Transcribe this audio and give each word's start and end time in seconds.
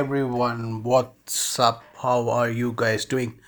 everyone, 0.00 0.82
what's 0.82 1.58
up? 1.58 1.84
How 1.98 2.30
are 2.30 2.48
you 2.48 2.72
guys 2.74 3.04
doing? 3.04 3.38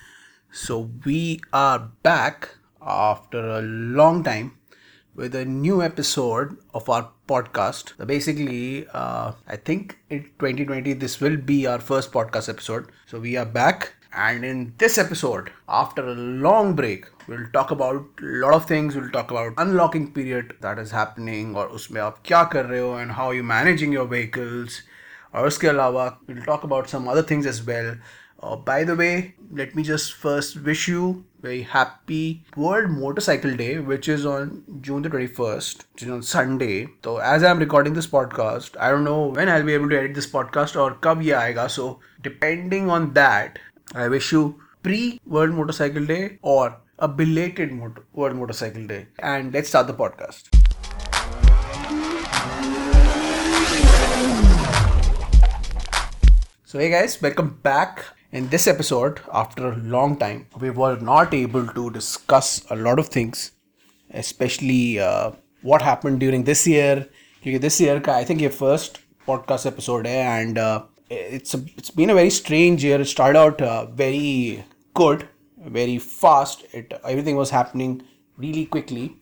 So, 0.51 0.91
we 1.03 1.41
are 1.51 1.79
back 2.03 2.57
after 2.79 3.39
a 3.39 3.61
long 3.63 4.23
time 4.23 4.59
with 5.15 5.33
a 5.33 5.45
new 5.45 5.81
episode 5.81 6.55
of 6.75 6.87
our 6.89 7.09
podcast. 7.27 8.05
Basically, 8.05 8.85
uh, 8.93 9.31
I 9.47 9.55
think 9.55 9.97
in 10.11 10.25
2020, 10.37 10.93
this 10.93 11.19
will 11.19 11.37
be 11.37 11.65
our 11.65 11.79
first 11.79 12.11
podcast 12.11 12.49
episode. 12.49 12.91
So, 13.07 13.19
we 13.19 13.35
are 13.35 13.47
back, 13.47 13.93
and 14.15 14.45
in 14.45 14.75
this 14.77 14.99
episode, 14.99 15.51
after 15.67 16.07
a 16.07 16.13
long 16.13 16.75
break, 16.75 17.07
we'll 17.27 17.49
talk 17.51 17.71
about 17.71 17.95
a 17.95 18.25
lot 18.45 18.53
of 18.53 18.65
things. 18.67 18.95
We'll 18.95 19.09
talk 19.09 19.31
about 19.31 19.53
unlocking 19.57 20.13
period 20.13 20.57
that 20.61 20.77
is 20.77 20.91
happening, 20.91 21.55
or 21.55 21.69
usme 21.69 21.97
aap 22.07 22.23
kya 22.23 22.47
kar 22.51 22.65
rahe 22.65 22.79
ho, 22.79 22.93
and 22.93 23.13
how 23.13 23.31
you're 23.31 23.43
managing 23.43 23.91
your 23.91 24.05
vehicles. 24.05 24.83
और 25.34 25.46
उसके 25.46 25.68
अलावा 25.68 26.18
we'll 26.30 26.44
talk 26.44 26.64
about 26.70 26.88
some 26.94 27.08
other 27.14 27.24
things 27.32 27.46
as 27.46 27.62
well. 27.66 27.96
Uh, 28.42 28.56
by 28.56 28.84
the 28.84 28.94
way, 28.94 29.34
let 29.52 29.74
me 29.74 29.82
just 29.82 30.12
first 30.24 30.56
wish 30.66 30.88
you 30.88 31.24
very 31.42 31.62
happy 31.62 32.44
World 32.56 32.90
Motorcycle 32.90 33.56
Day, 33.56 33.78
which 33.78 34.08
is 34.08 34.24
on 34.26 34.62
June 34.80 35.02
the 35.02 35.08
21st, 35.08 35.76
which 35.92 36.02
is 36.02 36.10
on 36.10 36.22
Sunday. 36.22 36.88
So 37.04 37.16
as 37.18 37.42
I'm 37.42 37.58
recording 37.58 37.94
this 37.94 38.06
podcast, 38.06 38.76
I 38.78 38.90
don't 38.90 39.04
know 39.04 39.26
when 39.26 39.48
I'll 39.48 39.64
be 39.64 39.74
able 39.74 39.88
to 39.88 39.98
edit 39.98 40.14
this 40.14 40.30
podcast 40.36 40.76
or 40.76 40.94
कब 41.02 41.22
ये 41.22 41.32
आएगा. 41.32 41.68
So 41.68 41.98
depending 42.22 42.88
on 42.88 43.12
that, 43.14 43.58
I 43.94 44.08
wish 44.08 44.32
you 44.32 44.60
pre 44.82 45.20
World 45.26 45.54
Motorcycle 45.54 46.06
Day 46.06 46.38
or 46.42 46.76
a 46.98 47.08
belated 47.08 47.72
motor- 47.72 48.04
World 48.14 48.36
Motorcycle 48.36 48.86
Day. 48.86 49.06
And 49.18 49.52
let's 49.52 49.68
start 49.68 49.86
the 49.86 49.94
podcast. 49.94 50.61
So, 56.73 56.79
hey 56.79 56.89
guys, 56.89 57.21
welcome 57.21 57.59
back. 57.61 58.03
In 58.31 58.49
this 58.49 58.65
episode, 58.65 59.21
after 59.31 59.73
a 59.73 59.77
long 59.77 60.17
time, 60.17 60.47
we 60.59 60.71
were 60.71 60.95
not 60.95 61.31
able 61.31 61.67
to 61.67 61.91
discuss 61.91 62.65
a 62.71 62.75
lot 62.75 62.97
of 62.97 63.09
things, 63.09 63.51
especially 64.09 64.99
uh, 64.99 65.33
what 65.61 65.83
happened 65.83 66.19
during 66.19 66.45
this 66.45 66.65
year. 66.65 67.07
This 67.43 67.79
year, 67.79 68.01
I 68.07 68.23
think 68.23 68.41
your 68.41 68.49
first 68.49 69.01
podcast 69.27 69.67
episode, 69.67 70.07
eh, 70.07 70.23
and 70.39 70.57
uh, 70.57 70.85
it's 71.11 71.53
a, 71.53 71.63
it's 71.77 71.91
been 71.91 72.09
a 72.09 72.15
very 72.15 72.31
strange 72.31 72.83
year. 72.83 72.99
It 72.99 73.05
started 73.05 73.37
out 73.37 73.61
uh, 73.61 73.85
very 73.85 74.65
good, 74.95 75.29
very 75.59 75.99
fast. 75.99 76.65
It 76.71 76.91
everything 77.07 77.35
was 77.35 77.51
happening 77.51 78.01
really 78.35 78.65
quickly, 78.65 79.15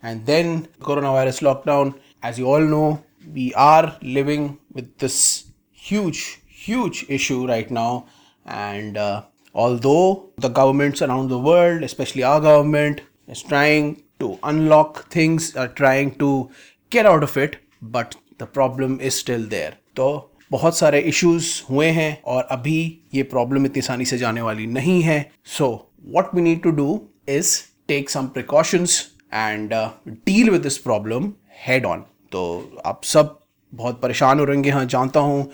and 0.00 0.24
then 0.26 0.68
coronavirus 0.78 1.42
lockdown. 1.42 1.98
As 2.22 2.38
you 2.38 2.46
all 2.46 2.60
know, 2.60 3.04
we 3.32 3.52
are 3.54 3.98
living 4.00 4.58
with 4.72 4.96
this 4.98 5.46
huge 5.72 6.40
huge 6.63 7.05
issue 7.09 7.47
right 7.47 7.69
now 7.71 8.05
and 8.45 8.97
uh, 8.97 9.21
although 9.55 10.29
the 10.37 10.49
governments 10.49 11.01
around 11.01 11.29
the 11.29 11.39
world 11.39 11.83
especially 11.83 12.23
our 12.23 12.41
government 12.41 13.01
is 13.27 13.41
trying 13.43 14.01
to 14.19 14.37
unlock 14.43 15.09
things 15.09 15.55
are 15.55 15.67
trying 15.69 16.11
to 16.15 16.49
get 16.91 17.05
out 17.05 17.23
of 17.23 17.37
it 17.37 17.57
but 17.81 18.15
the 18.37 18.45
problem 18.47 18.99
is 18.99 19.15
still 19.15 19.47
there 19.47 19.73
तो 19.95 20.09
बहुत 20.51 20.77
सारे 20.77 20.99
issues 21.09 21.47
हुए 21.69 21.87
हैं 21.91 22.21
और 22.33 22.43
अभी 22.51 22.79
ये 23.13 23.23
problem 23.33 23.65
इतनी 23.65 23.79
आसानी 23.79 24.05
से 24.05 24.17
जाने 24.17 24.41
वाली 24.41 24.65
नहीं 24.67 25.01
है 25.01 25.19
so 25.57 25.67
what 26.05 26.35
we 26.35 26.41
need 26.41 26.61
to 26.63 26.71
do 26.79 27.01
is 27.29 27.57
take 27.87 28.09
some 28.09 28.27
precautions 28.37 29.01
and 29.33 29.73
deal 30.07 30.49
with 30.49 30.61
this 30.61 30.77
problem 30.87 31.31
head 31.65 31.85
on 31.85 32.03
तो 32.31 32.41
आप 32.85 33.03
सब 33.03 33.37
बहुत 33.73 34.01
परेशान 34.01 34.39
हो 34.39 34.45
रहेंगे 34.45 34.69
हाँ 34.69 34.85
जानता 34.85 35.19
हूँ 35.19 35.49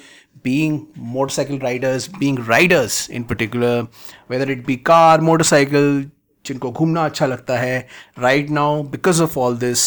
being 0.48 0.88
motorcycle 0.96 1.60
riders 1.60 2.08
being 2.24 2.36
riders 2.50 2.98
in 3.20 3.24
particular 3.24 3.88
whether 4.28 4.50
it 4.56 4.66
be 4.66 4.78
car 4.92 5.20
motorcycle 5.30 6.04
जिनको 6.46 6.72
घूमना 6.72 7.06
अच्छा 7.06 7.26
लगता 7.26 7.58
है 7.60 7.88
right 8.24 8.52
now 8.58 8.72
because 8.96 9.22
of 9.28 9.38
all 9.44 9.56
this 9.66 9.86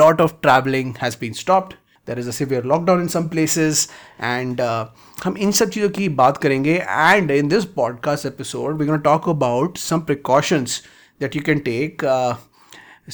lot 0.00 0.20
of 0.20 0.34
traveling 0.46 0.94
has 1.02 1.16
been 1.22 1.38
stopped 1.42 1.76
there 2.08 2.18
is 2.18 2.26
a 2.26 2.32
severe 2.32 2.62
lockdown 2.62 3.02
in 3.04 3.08
some 3.14 3.28
places 3.28 3.86
and 4.32 4.60
uh, 4.60 4.84
हम 5.24 5.36
इन 5.36 5.50
सब 5.52 5.70
चीज़ों 5.70 5.88
की 5.98 6.08
बात 6.20 6.36
करेंगे 6.42 6.78
and 6.96 7.32
in 7.38 7.48
this 7.54 7.66
podcast 7.78 8.28
episode 8.30 8.78
we're 8.78 8.90
going 8.90 9.02
to 9.02 9.08
talk 9.08 9.30
about 9.34 9.80
some 9.84 10.04
precautions 10.10 10.82
that 11.24 11.34
you 11.38 11.42
can 11.48 11.62
take 11.68 12.04
uh, 12.04 12.34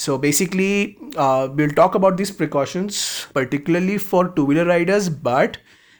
so 0.05 0.17
basically 0.17 0.97
uh, 1.17 1.47
we'll 1.59 1.75
talk 1.81 1.95
about 1.95 2.17
these 2.17 2.31
precautions 2.41 3.01
particularly 3.39 3.97
for 3.97 4.27
two-wheeler 4.37 4.65
riders 4.65 5.09
but 5.09 5.57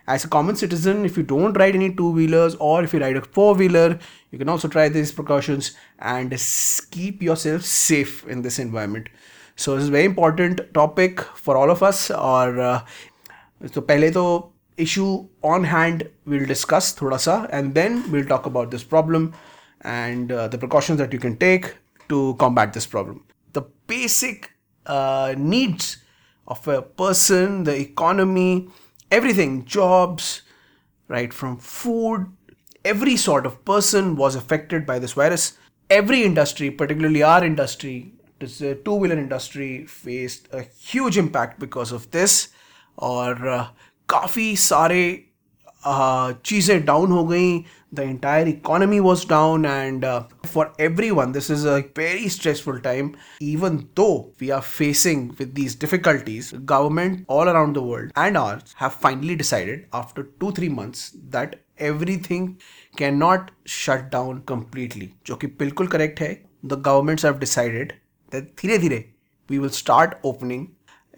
as 0.10 0.24
a 0.24 0.28
common 0.28 0.56
citizen 0.56 1.04
if 1.06 1.18
you 1.18 1.24
don't 1.24 1.58
ride 1.58 1.76
any 1.76 1.92
two 1.94 2.10
wheelers 2.12 2.56
or 2.56 2.84
if 2.84 2.94
you 2.94 3.00
ride 3.00 3.18
a 3.18 3.22
four 3.38 3.54
wheeler 3.56 3.98
you 4.32 4.38
can 4.38 4.50
also 4.50 4.68
try 4.68 4.88
these 4.90 5.12
precautions 5.12 5.72
and 6.00 6.34
s- 6.34 6.82
keep 6.92 7.22
yourself 7.24 7.64
safe 7.64 8.28
in 8.28 8.42
this 8.44 8.60
environment 8.60 9.10
so 9.56 9.74
this 9.76 9.84
is 9.84 9.90
a 9.90 9.92
very 9.92 10.06
important 10.06 10.62
topic 10.74 11.22
for 11.46 11.58
all 11.58 11.72
of 11.72 11.82
us 11.90 12.10
और 12.12 12.60
uh, 12.60 12.80
तो 13.74 13.82
पहले 13.82 14.12
तो 14.12 14.26
issue 14.86 15.10
on 15.56 15.64
hand 15.74 16.04
we'll 16.28 16.46
discuss 16.54 16.94
थोड़ा 17.02 17.18
सा 17.26 17.36
and 17.60 17.74
then 17.82 18.00
we'll 18.12 18.30
talk 18.34 18.46
about 18.46 18.72
this 18.72 18.84
problem 18.84 19.34
and 19.82 20.32
uh, 20.32 20.48
the 20.48 20.58
precautions 20.58 21.00
that 21.00 21.14
you 21.14 21.20
can 21.20 21.38
take 21.38 21.70
to 22.10 22.36
combat 22.46 22.74
this 22.74 22.86
problem 22.96 23.22
the 23.54 23.62
basic 23.88 24.50
uh, 24.86 25.34
needs 25.38 25.98
of 26.48 26.68
a 26.68 26.82
person 27.04 27.64
the 27.64 27.76
economy 27.84 28.68
everything 29.12 29.66
jobs 29.66 30.42
right 31.08 31.34
from 31.34 31.58
food 31.58 32.32
every 32.84 33.16
sort 33.18 33.46
of 33.46 33.64
person 33.66 34.16
was 34.16 34.36
affected 34.36 34.86
by 34.86 35.00
this 35.00 35.14
virus 35.14 35.58
every 35.90 36.24
industry 36.24 36.72
particularly 36.72 37.24
our 37.24 37.44
industry 37.44 38.14
the 38.40 38.76
two-wheeler 38.86 39.18
industry 39.18 39.86
faced 39.86 40.48
a 40.52 40.62
huge 40.62 41.18
impact 41.18 41.60
because 41.60 41.92
of 41.92 42.12
this 42.12 42.50
और 43.00 43.48
uh, 43.48 43.66
काफ़ी 44.10 44.56
सारे 44.56 45.02
uh, 45.16 45.29
चीज़ें 45.85 46.85
down 46.85 47.13
हो 47.13 47.25
गई 47.27 47.59
the 47.95 48.01
entire 48.01 48.49
economy 48.49 48.99
was 49.01 49.27
down 49.29 49.65
and 49.67 50.05
for 50.47 50.73
every 50.81 51.11
one 51.11 51.33
this 51.33 51.51
is 51.51 51.67
a 51.69 51.77
very 51.99 52.29
stressful 52.29 52.79
time 52.81 53.11
even 53.43 53.77
though 53.97 54.09
we 54.41 54.51
are 54.51 54.61
facing 54.61 55.31
with 55.39 55.49
these 55.55 55.79
difficulties 55.81 56.51
government 56.55 57.25
all 57.31 57.49
around 57.49 57.75
the 57.77 57.81
world 57.85 58.13
and 58.19 58.37
are 58.37 58.63
have 58.81 58.91
finally 59.03 59.35
decided 59.35 59.87
after 59.95 60.27
two 60.41 60.53
three 60.53 60.69
months 60.69 61.11
that 61.37 61.61
everything 61.83 62.49
can 62.99 63.17
not 63.17 63.51
shut 63.69 64.11
down 64.13 64.43
completely 64.49 65.11
जो 65.27 65.35
कि 65.35 65.47
बिल्कुल 65.47 65.87
correct 65.87 66.21
है। 66.21 66.33
The 66.67 66.83
governments 66.87 67.25
have 67.25 67.39
decided 67.39 67.93
that 68.33 68.55
धीरे 68.63 68.79
धीरे 68.79 69.05
we 69.51 69.59
will 69.59 69.71
start 69.79 70.15
opening 70.25 70.67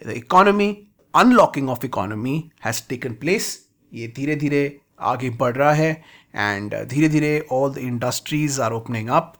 the 0.06 0.12
economy 0.16 0.70
unlocking 1.14 1.70
of 1.70 1.86
economy 1.86 2.36
has 2.64 2.82
taken 2.88 3.14
place 3.14 3.58
ये 3.92 4.12
धीरे 4.16 4.36
धीरे 4.36 4.64
आगे 5.10 5.30
बढ़ 5.40 5.54
रहा 5.56 5.72
है 5.72 5.90
एंड 6.34 6.74
धीरे 6.88 7.08
धीरे 7.08 7.38
all 7.52 7.72
the 7.74 7.78
industries 7.80 8.60
are 8.62 8.72
opening 8.72 9.08
up 9.10 9.32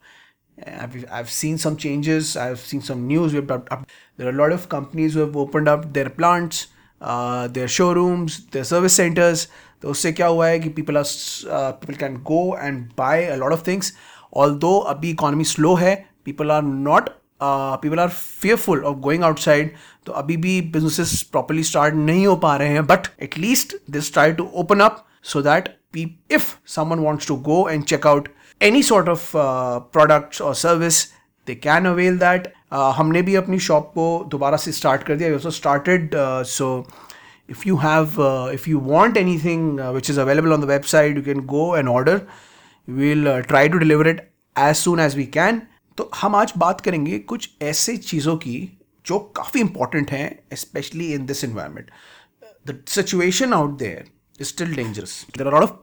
I 0.59 1.05
have 1.13 1.25
seen 1.31 1.57
some 1.57 1.75
changes 1.75 2.37
I 2.37 2.47
have 2.47 2.57
seen 2.57 2.81
some 2.81 3.07
news 3.07 3.37
there 3.37 4.27
are 4.27 4.33
lot 4.33 4.53
of 4.53 4.67
companies 4.69 5.19
have 5.19 5.39
open 5.39 5.67
up 5.67 5.85
their 5.89 6.09
plants 6.17 6.67
their 7.01 7.69
showrooms 7.71 8.41
their 8.53 8.65
service 8.65 8.97
centres 8.97 9.49
तो 9.83 9.91
उससे 9.91 10.13
क्या 10.13 10.27
हुआ 10.27 10.47
है 10.47 10.59
कि 10.61 10.69
people 10.71 10.97
are 10.97 11.05
people 11.81 11.95
can 11.95 12.17
go 12.25 12.45
and 12.57 12.87
buy 12.99 13.25
a 13.25 13.37
lot 13.37 13.53
of 13.53 13.67
things 13.67 13.93
although 14.59 14.79
अभी 14.89 15.11
economy 15.11 15.45
slow 15.45 15.75
है 15.75 15.95
people 16.25 16.51
are 16.51 16.63
not 16.63 17.11
uh, 17.42 17.78
people 17.78 18.00
are 18.00 18.10
fearful 18.10 18.86
of 18.92 19.02
going 19.02 19.24
outside 19.24 19.70
तो 20.06 20.14
अभी 20.22 20.38
भी 20.46 20.54
businesses 20.72 21.16
properly 21.36 21.64
start 21.72 21.94
नहीं 21.94 22.26
हो 22.28 22.36
पा 22.46 22.56
रहे 22.58 22.70
हैं 22.74 22.86
but 22.94 23.10
at 23.28 23.38
least 23.46 23.76
they 23.96 24.02
try 24.18 24.32
to 24.42 24.48
open 24.64 24.82
up 24.88 25.06
so 25.34 25.42
that 25.50 25.70
pe- 25.94 26.10
if 26.40 26.50
someone 26.78 27.04
wants 27.08 27.26
to 27.32 27.38
go 27.52 27.60
and 27.74 27.88
check 27.94 28.06
out 28.14 28.30
any 28.70 28.82
sort 28.82 29.10
of 29.16 29.28
uh, 29.36 29.80
products 29.98 30.42
or 30.42 30.54
service 30.56 31.02
they 31.46 31.56
can 31.68 31.86
avail 31.86 32.18
that 32.24 32.48
uh, 32.72 32.92
हमने 32.98 33.22
भी 33.28 33.36
अपनी 33.36 33.60
shop 33.68 33.92
को 33.98 34.08
दोबारा 34.32 34.58
से 34.64 34.72
start 34.80 35.04
कर 35.04 35.16
दिया 35.16 35.30
we 35.30 35.36
also 35.40 35.54
started 35.60 36.16
uh, 36.24 36.44
so 36.44 36.72
if 37.56 37.66
you 37.70 37.78
have 37.84 38.18
uh, 38.20 38.50
if 38.60 38.68
you 38.68 38.80
want 38.94 39.18
anything 39.24 39.68
uh, 39.80 39.92
which 39.98 40.10
is 40.14 40.18
available 40.26 40.54
on 40.58 40.66
the 40.66 40.72
website 40.74 41.16
you 41.20 41.26
can 41.28 41.46
go 41.54 41.74
and 41.76 41.90
order 41.90 42.18
we'll 42.88 43.28
uh, 43.28 43.42
try 43.54 43.68
to 43.68 43.80
deliver 43.80 44.08
it 44.14 44.20
as 44.56 44.80
soon 44.88 45.00
as 45.00 45.16
we 45.16 45.26
can 45.38 45.62
तो 45.99 46.11
हम 46.15 46.35
आज 46.35 46.53
बात 46.57 46.81
करेंगे 46.81 47.19
कुछ 47.19 47.51
ऐसे 47.63 47.97
चीज़ों 47.97 48.37
की 48.37 48.79
जो 49.07 49.19
काफ़ी 49.37 49.61
इंपॉर्टेंट 49.61 50.11
हैं 50.11 50.57
specially 50.57 51.13
in 51.13 51.27
this 51.27 51.45
environment 51.45 51.91
the 52.67 52.85
situation 52.89 53.53
out 53.53 53.79
there 53.79 54.11
is 54.39 54.49
still 54.49 54.75
dangerous. 54.75 55.27
There 55.37 55.47
are 55.47 55.51
a 55.51 55.55
lot 55.55 55.65
of 55.65 55.79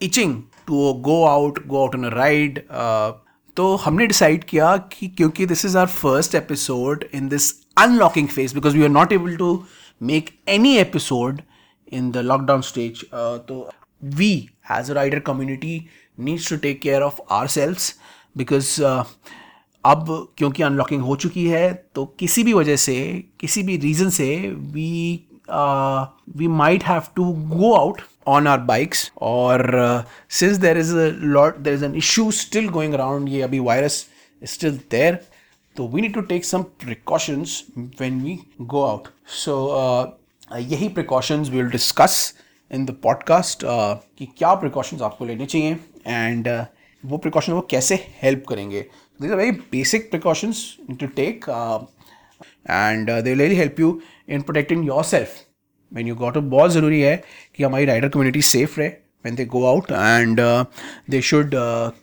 itching 0.00 0.48
to 0.66 0.94
go 1.02 1.26
out, 1.26 1.68
go 1.68 1.84
out 1.84 1.94
on 1.94 2.04
a 2.04 2.10
ride. 2.10 2.64
Uh, 2.70 3.12
तो 3.56 3.76
हमने 3.76 4.06
डिसाइड 4.06 4.44
किया 4.44 4.76
कि 4.76 5.08
क्योंकि 5.08 5.46
this 5.46 5.64
is 5.64 5.78
our 5.78 5.86
first 5.86 6.34
episode 6.34 7.04
in 7.14 7.28
this 7.28 7.52
unlocking 7.78 8.28
phase 8.28 8.54
because 8.54 8.76
we 8.76 8.82
are 8.82 8.88
not 8.88 9.12
able 9.12 9.36
to 9.36 9.64
make 10.00 10.30
any 10.48 10.76
episode 10.78 11.40
in 11.92 12.10
the 12.10 12.16
lockdown 12.16 12.60
stage 12.60 13.04
तो 13.48 13.70
we 14.02 14.36
we 14.36 14.42
a 14.70 14.92
rider 14.92 15.20
rider 15.20 15.80
needs 16.20 16.50
to 16.50 16.56
take 16.56 16.80
care 16.80 17.02
of 17.02 17.20
our 17.30 17.46
sales 17.46 17.98
because 18.36 18.82
अब 19.84 20.28
क्योंकि 20.38 20.62
unlocking 20.62 21.02
हो 21.02 21.16
चुकी 21.16 21.48
है 21.48 21.90
तो 21.94 22.04
किसी 22.04 22.44
भी 22.44 22.52
वजह 22.52 22.76
से, 22.76 23.24
किसी 23.40 23.62
भी 23.62 23.76
रीज़न 23.76 24.10
से 24.10 24.36
we 24.50 25.20
we 26.36 26.48
might 26.48 26.84
have 26.84 27.02
to 27.16 27.24
go 27.32 27.74
out 27.74 28.00
on 28.26 28.46
our 28.46 28.58
bikes 28.58 29.12
और 29.20 29.70
since 30.30 30.56
there 30.56 30.78
is 30.78 30.96
a 30.96 31.10
lot 31.18 31.58
there 31.58 31.74
is 31.74 31.84
an 31.84 32.00
an 32.00 32.32
still 32.32 32.68
going 32.68 32.94
around 32.94 33.28
ये 33.28 33.42
अभी 33.42 33.58
वायरस 33.58 34.06
स्टिल 34.44 34.80
देर 34.90 35.14
तो 35.76 35.88
we 35.88 36.00
need 36.00 36.14
to 36.14 36.20
take 36.20 36.44
some 36.44 36.62
precautions 36.62 37.66
when 37.78 38.22
we 38.22 38.38
go 38.60 38.82
out 38.82 39.02
so 39.26 39.74
यही 40.56 40.88
precautions 40.88 41.48
we 41.48 41.56
will 41.56 41.70
discuss 41.70 42.34
in 42.72 42.84
the 42.84 42.90
podcast 42.90 43.60
कि 44.18 44.28
क्या 44.38 44.54
precautions 44.54 45.02
आपको 45.02 45.24
लेने 45.24 45.46
चाहिए। 45.46 45.76
And 46.06 46.48
वो 47.04 47.18
प्रिकॉशन 47.18 47.52
वो 47.52 47.60
कैसे 47.70 47.94
हेल्प 48.22 48.44
करेंगे? 48.48 48.80
This 49.20 49.30
are 49.30 49.36
very 49.36 49.50
basic 49.72 50.10
precautions 50.10 50.76
to 51.00 51.06
take 51.06 51.44
and 52.70 53.10
they 53.10 53.30
will 53.30 53.38
really 53.38 53.56
help 53.56 53.80
you 53.80 54.00
in 54.28 54.40
protecting 54.40 54.86
yourself 55.04 55.36
man 55.92 56.08
you 56.08 56.14
got 56.14 56.36
बहुत 56.36 56.70
ज़रूरी 56.70 57.00
है 57.00 57.16
कि 57.56 57.62
हमारी 57.62 57.84
राइडर 57.84 58.08
कम्युनिटी 58.08 58.42
सेफ़ 58.42 58.80
रहे 58.80 58.88
when 59.24 59.34
they 59.34 59.44
go 59.44 59.64
out 59.66 59.90
and 59.92 60.40
they 61.10 61.20
should 61.22 61.50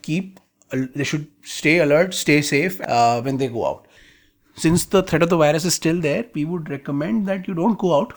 keep 0.04 0.34
they 0.74 1.04
should 1.04 1.24
stay 1.46 1.78
alert 1.78 2.14
stay 2.14 2.40
safe 2.42 2.82
when 3.24 3.36
they 3.36 3.48
go 3.48 3.62
out 3.62 4.60
since 4.60 4.88
the 4.94 5.06
thread 5.10 5.22
of 5.22 5.30
the 5.30 5.34
virus 5.34 5.66
is 5.66 5.74
still 5.74 6.00
there, 6.02 6.22
we 6.36 6.44
would 6.44 6.68
recommend 6.68 7.26
that 7.26 7.48
you 7.48 7.54
don't 7.54 7.76
go 7.76 7.92
out 7.92 8.12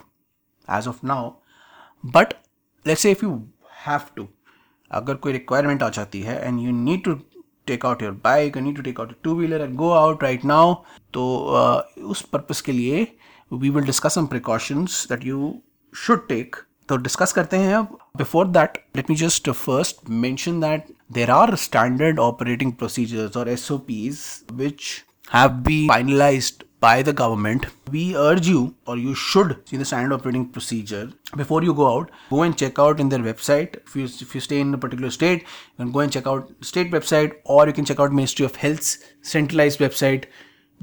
as 0.68 0.88
of 0.88 1.06
now 1.06 1.30
but 2.06 2.34
let's 2.86 3.06
if 3.06 3.24
you 3.24 3.30
have 3.86 4.00
to 4.16 4.28
अगर 4.90 5.14
कोई 5.14 5.32
requirement 5.32 5.82
आ 5.82 5.88
जाती 5.88 6.20
है 6.20 6.40
and 6.46 6.60
you 6.60 6.72
need 6.72 7.04
to 7.04 7.14
take 7.66 7.86
out 7.86 8.02
your 8.02 8.12
bike 8.24 8.56
need 8.58 8.76
to 8.76 8.82
take 8.82 9.00
out 9.00 9.14
two 9.24 9.34
wheeler 9.34 9.60
and 9.60 9.74
go 9.76 9.90
out 9.90 10.22
right 10.22 10.44
now 10.44 10.74
तो 11.14 11.26
uh, 11.58 12.02
उस 12.04 12.22
purpose 12.22 12.62
के 12.62 12.72
लिए 12.72 13.06
we 13.50 13.70
will 13.70 13.84
discuss 13.84 14.14
some 14.14 14.26
precautions 14.26 14.98
that 15.08 15.24
you 15.26 15.54
should 15.94 16.26
take 16.28 16.56
तो 16.88 16.96
discuss 16.96 17.32
करते 17.32 17.56
हैं 17.56 17.74
अब। 17.74 17.98
Before 18.16 18.46
that 18.48 18.78
let 18.96 19.10
me 19.10 19.16
just 19.16 19.50
first 19.50 20.08
mention 20.10 20.60
that 20.60 20.86
there 21.12 21.30
are 21.30 21.54
standard 21.56 22.18
operating 22.20 22.72
procedures 22.72 23.36
और 23.36 23.48
S 23.48 23.70
O 23.72 23.78
Ps 23.86 24.18
which 24.52 24.90
have 25.34 25.50
be 25.66 25.86
finalised 25.88 26.64
by 26.79 27.01
the 27.01 27.13
government, 27.13 27.65
we 27.91 28.15
urge 28.15 28.47
you 28.47 28.75
or 28.85 28.97
you 28.97 29.15
should 29.15 29.57
see 29.67 29.77
the 29.77 29.85
standard 29.85 30.13
operating 30.13 30.47
procedure 30.49 31.09
before 31.35 31.63
you 31.63 31.73
go 31.73 31.97
out. 31.97 32.11
Go 32.29 32.43
and 32.43 32.57
check 32.57 32.77
out 32.77 32.99
in 32.99 33.09
their 33.09 33.19
website. 33.19 33.75
If 33.87 33.95
you, 33.95 34.05
if 34.05 34.35
you 34.35 34.41
stay 34.41 34.59
in 34.59 34.73
a 34.73 34.77
particular 34.77 35.09
state, 35.09 35.41
you 35.41 35.77
can 35.77 35.91
go 35.91 35.99
and 36.01 36.11
check 36.11 36.27
out 36.27 36.51
state 36.61 36.91
website 36.91 37.35
or 37.43 37.67
you 37.67 37.73
can 37.73 37.85
check 37.85 37.99
out 37.99 38.11
Ministry 38.11 38.45
of 38.45 38.55
Health's 38.55 38.99
centralized 39.21 39.79
website 39.79 40.25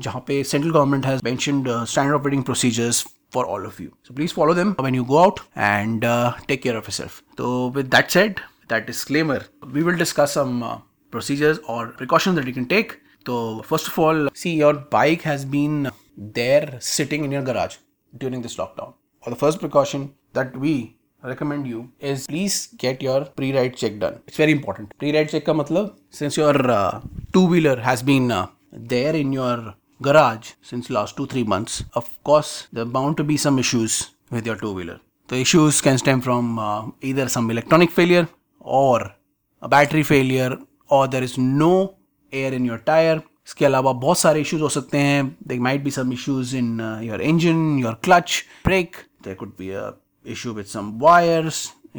जहाँ 0.01 0.21
पे 0.27 0.43
central 0.45 0.71
government 0.73 1.07
has 1.07 1.21
mentioned 1.25 1.69
standard 1.89 2.17
operating 2.17 2.45
procedures 2.45 3.05
for 3.35 3.43
all 3.47 3.67
of 3.67 3.79
you. 3.81 3.91
So 4.07 4.15
please 4.17 4.33
follow 4.39 4.55
them 4.57 4.75
when 4.87 4.97
you 4.97 5.05
go 5.11 5.19
out 5.19 5.39
and 5.67 6.03
uh, 6.05 6.35
take 6.49 6.63
care 6.65 6.77
of 6.81 6.89
yourself. 6.89 7.23
So 7.39 7.69
with 7.77 7.91
that 7.95 8.11
said, 8.11 8.43
that 8.73 8.87
disclaimer, 8.87 9.39
we 9.77 9.85
will 9.87 9.97
discuss 10.03 10.35
some 10.39 10.63
uh, 10.63 10.73
procedures 11.11 11.61
or 11.67 11.87
precautions 12.01 12.37
that 12.37 12.47
you 12.47 12.53
can 12.53 12.67
take. 12.67 12.93
so 13.28 13.62
first 13.62 13.88
of 13.90 14.00
all, 14.00 14.30
see 14.34 14.54
your 14.56 14.74
bike 14.74 15.24
has 15.24 15.44
been 15.44 15.92
there 16.18 16.78
sitting 16.80 17.26
in 17.26 17.32
your 17.32 17.42
garage 17.42 17.76
during 18.18 18.42
this 18.42 18.56
lockdown. 18.56 18.94
Or 19.22 19.32
the 19.32 19.36
first 19.36 19.60
precaution 19.60 20.14
that 20.32 20.56
we 20.56 20.96
recommend 21.24 21.68
you 21.68 21.92
is 22.00 22.26
please 22.26 22.68
get 22.78 23.02
your 23.02 23.26
pre-ride 23.26 23.76
check 23.76 24.00
done. 24.00 24.22
It's 24.28 24.38
very 24.38 24.54
important. 24.54 24.98
Pre-ride 24.98 25.30
check 25.30 25.44
ka 25.44 25.52
matlab, 25.52 25.98
since 26.10 26.38
your 26.38 26.56
uh, 26.72 27.02
two-wheeler 27.34 27.76
has 27.82 28.02
been 28.02 28.32
uh, 28.32 28.48
there 28.72 29.14
in 29.14 29.34
your 29.34 29.76
garage 30.02 30.52
since 30.62 30.90
last 30.90 31.18
two 31.18 31.26
three 31.26 31.44
months 31.44 31.84
of 31.96 32.08
course 32.24 32.68
there 32.72 32.84
are 32.84 32.94
bound 32.98 33.18
to 33.18 33.24
be 33.24 33.36
some 33.36 33.58
issues 33.58 34.12
with 34.30 34.46
your 34.46 34.56
two 34.56 34.72
wheeler 34.72 35.00
the 35.30 35.38
issues 35.38 35.82
can 35.82 35.98
stem 35.98 36.22
from 36.22 36.60
uh, 36.60 36.86
either 37.02 37.28
some 37.28 37.50
electronic 37.50 37.90
failure 37.90 38.28
or 38.60 39.16
a 39.64 39.68
battery 39.68 40.04
failure 40.04 40.56
or 40.90 41.08
there 41.08 41.24
is 41.24 41.36
no 41.40 41.97
air 42.34 42.54
in 42.60 42.70
your 42.70 42.80
tire. 42.90 43.20
इसके 43.48 43.66
अलावा 43.66 43.92
बहुत 43.94 44.18
सारे 44.18 44.42
issues 44.42 44.64
हो 44.64 44.70
सकते 44.70 44.98
हैं। 44.98 45.38
They 45.48 45.60
might 45.60 45.84
be 45.84 45.92
some 45.92 46.14
issues 46.14 46.56
in 46.58 46.80
your 47.04 47.22
engine 47.22 47.80
your 47.80 47.94
clutch 48.04 48.44
brake 48.66 48.96
there 49.24 49.36
could 49.36 49.54
be 49.60 49.70
a 49.70 49.92
issue 50.26 50.52
with 50.56 50.68
some 50.70 50.88
wires 51.02 51.58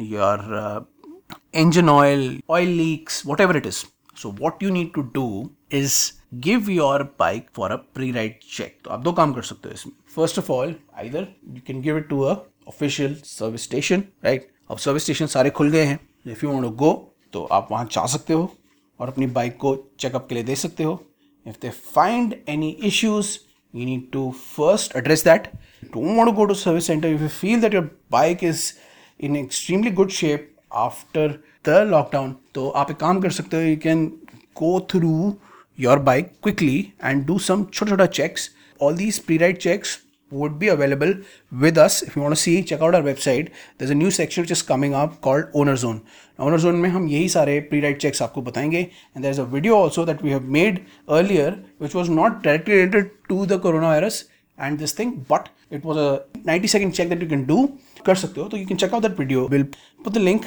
your 0.09 0.35
uh, 0.57 0.79
engine 1.61 1.87
oil 1.93 2.25
oil 2.55 2.73
leaks 2.79 3.15
whatever 3.29 3.55
it 3.59 3.69
is. 3.69 3.79
So 4.15 4.31
what 4.41 4.61
you 4.65 4.73
need 4.75 4.91
to 4.97 5.03
do 5.15 5.23
is 5.79 5.95
give 6.47 6.69
your 6.69 7.03
bike 7.19 7.47
for 7.55 7.71
a 7.71 7.75
pre 7.95 8.11
ride 8.11 8.37
check 8.57 8.77
तो 8.85 8.91
आप 8.91 8.99
दो 9.03 9.11
काम 9.19 9.33
कर 9.33 9.41
सकते 9.41 9.69
हो 9.69 9.75
इसमें। 9.75 9.93
First 10.15 10.39
of 10.39 10.51
all 10.51 10.75
either 10.97 11.27
you 11.47 11.61
can 11.67 11.81
give 11.81 11.97
it 11.97 12.07
to 12.09 12.21
a 12.21 12.35
official 12.67 13.15
service 13.25 13.63
station 13.63 14.03
right 14.25 14.49
अब 14.71 14.77
service 14.77 15.03
station 15.03 15.25
सारे 15.33 15.49
खुल 15.49 15.69
गए 15.71 15.83
हैं। 15.83 15.99
इफ़ 16.31 16.45
यू 16.45 16.51
वांट 16.51 16.75
गो 16.75 16.93
तो 17.33 17.43
आप 17.45 17.67
वहाँ 17.71 17.85
जा 17.91 18.05
सकते 18.05 18.33
हो। 18.33 18.51
और 18.99 19.07
अपनी 19.07 19.27
बाइक 19.37 19.57
को 19.57 19.75
चेकअप 19.99 20.27
के 20.29 20.35
लिए 20.35 20.43
दे 20.43 20.55
सकते 20.55 20.83
हो। 20.83 21.01
If 21.45 21.55
they 21.61 21.69
find 21.69 22.35
any 22.49 22.69
issues 22.85 23.37
you 23.73 23.85
need 23.85 24.11
to 24.11 24.29
first 24.55 24.95
address 24.97 25.23
that 25.23 25.47
don't 25.85 26.17
want 26.17 26.29
to 26.29 26.31
go 26.31 26.45
to 26.45 26.53
service 26.53 26.87
centre 26.87 27.07
if 27.07 27.21
you 27.21 27.27
feel 27.27 27.61
that 27.61 27.73
your 27.73 27.89
bike 28.11 28.43
is 28.43 28.71
in 29.19 29.35
extremely 29.35 29.91
good 29.91 30.09
shape 30.11 30.51
after 30.77 31.39
the 31.65 31.83
lockdown 31.89 32.35
तो 32.55 32.69
आप 32.69 32.91
एक 32.91 32.97
काम 32.97 33.21
कर 33.21 33.31
सकते 33.31 33.57
हो 33.57 33.63
you 33.63 33.77
can 33.83 34.05
go 34.57 34.79
through 34.91 35.33
your 35.79 35.99
bike 36.09 36.31
quickly 36.43 36.77
and 37.03 37.25
do 37.25 37.37
some 37.39 37.63
छोटा 37.63 37.89
छोटा 37.89 38.05
checks 38.05 38.49
all 38.81 38.95
these 38.97 39.19
pre 39.19 39.37
ride 39.37 39.57
checks 39.57 39.97
would 40.31 40.57
be 40.59 40.67
available 40.67 41.13
with 41.51 41.77
us. 41.77 42.01
If 42.01 42.15
you 42.15 42.21
want 42.21 42.35
to 42.35 42.41
see, 42.41 42.63
check 42.63 42.81
out 42.81 42.95
our 42.95 43.01
website. 43.01 43.51
There's 43.77 43.91
a 43.91 43.95
new 43.95 44.11
section 44.11 44.43
which 44.43 44.51
is 44.51 44.61
coming 44.61 44.93
up 44.93 45.21
called 45.21 45.45
Owner 45.53 45.75
Zone. 45.75 46.01
Owner 46.39 46.57
Zone 46.57 46.81
में 46.81 46.89
हम 46.89 47.07
यही 47.09 47.29
सारे 47.29 47.59
pre-ride 47.69 47.99
checks 47.99 48.21
आपको 48.21 48.41
बताएंगे. 48.41 48.89
And 49.15 49.23
there's 49.23 49.39
a 49.39 49.45
video 49.45 49.75
also 49.75 50.05
that 50.05 50.21
we 50.21 50.31
have 50.31 50.49
made 50.57 50.85
earlier, 51.09 51.57
which 51.77 51.95
was 51.95 52.09
not 52.09 52.43
directly 52.43 52.75
related 52.75 53.11
to 53.29 53.45
the 53.45 53.59
coronavirus 53.59 54.23
and 54.57 54.79
this 54.79 54.93
thing, 54.93 55.25
but 55.29 55.49
it 55.69 55.83
was 55.83 55.97
a 55.97 56.23
90 56.43 56.67
second 56.67 56.93
check 56.93 57.09
that 57.09 57.21
you 57.21 57.27
can 57.27 57.45
do. 57.45 57.67
कर 58.05 58.15
सकते 58.15 58.41
हो 58.41 58.49
So 58.51 58.57
you 58.57 58.65
can 58.65 58.77
check 58.77 58.93
out 58.93 59.01
that 59.03 59.17
video. 59.17 59.47
We'll 59.47 59.67
put 60.03 60.13
the 60.13 60.19
link 60.19 60.45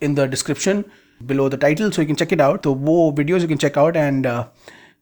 in 0.00 0.14
the 0.14 0.26
description 0.26 0.84
below 1.26 1.48
the 1.48 1.56
title 1.56 1.90
so 1.92 2.02
you 2.02 2.06
can 2.06 2.16
check 2.16 2.32
it 2.32 2.40
out. 2.40 2.64
So 2.64 2.74
वो 2.74 3.14
videos 3.16 3.42
you 3.42 3.48
can 3.48 3.58
check 3.58 3.76
out 3.76 3.96
and 3.96 4.26
uh, 4.26 4.44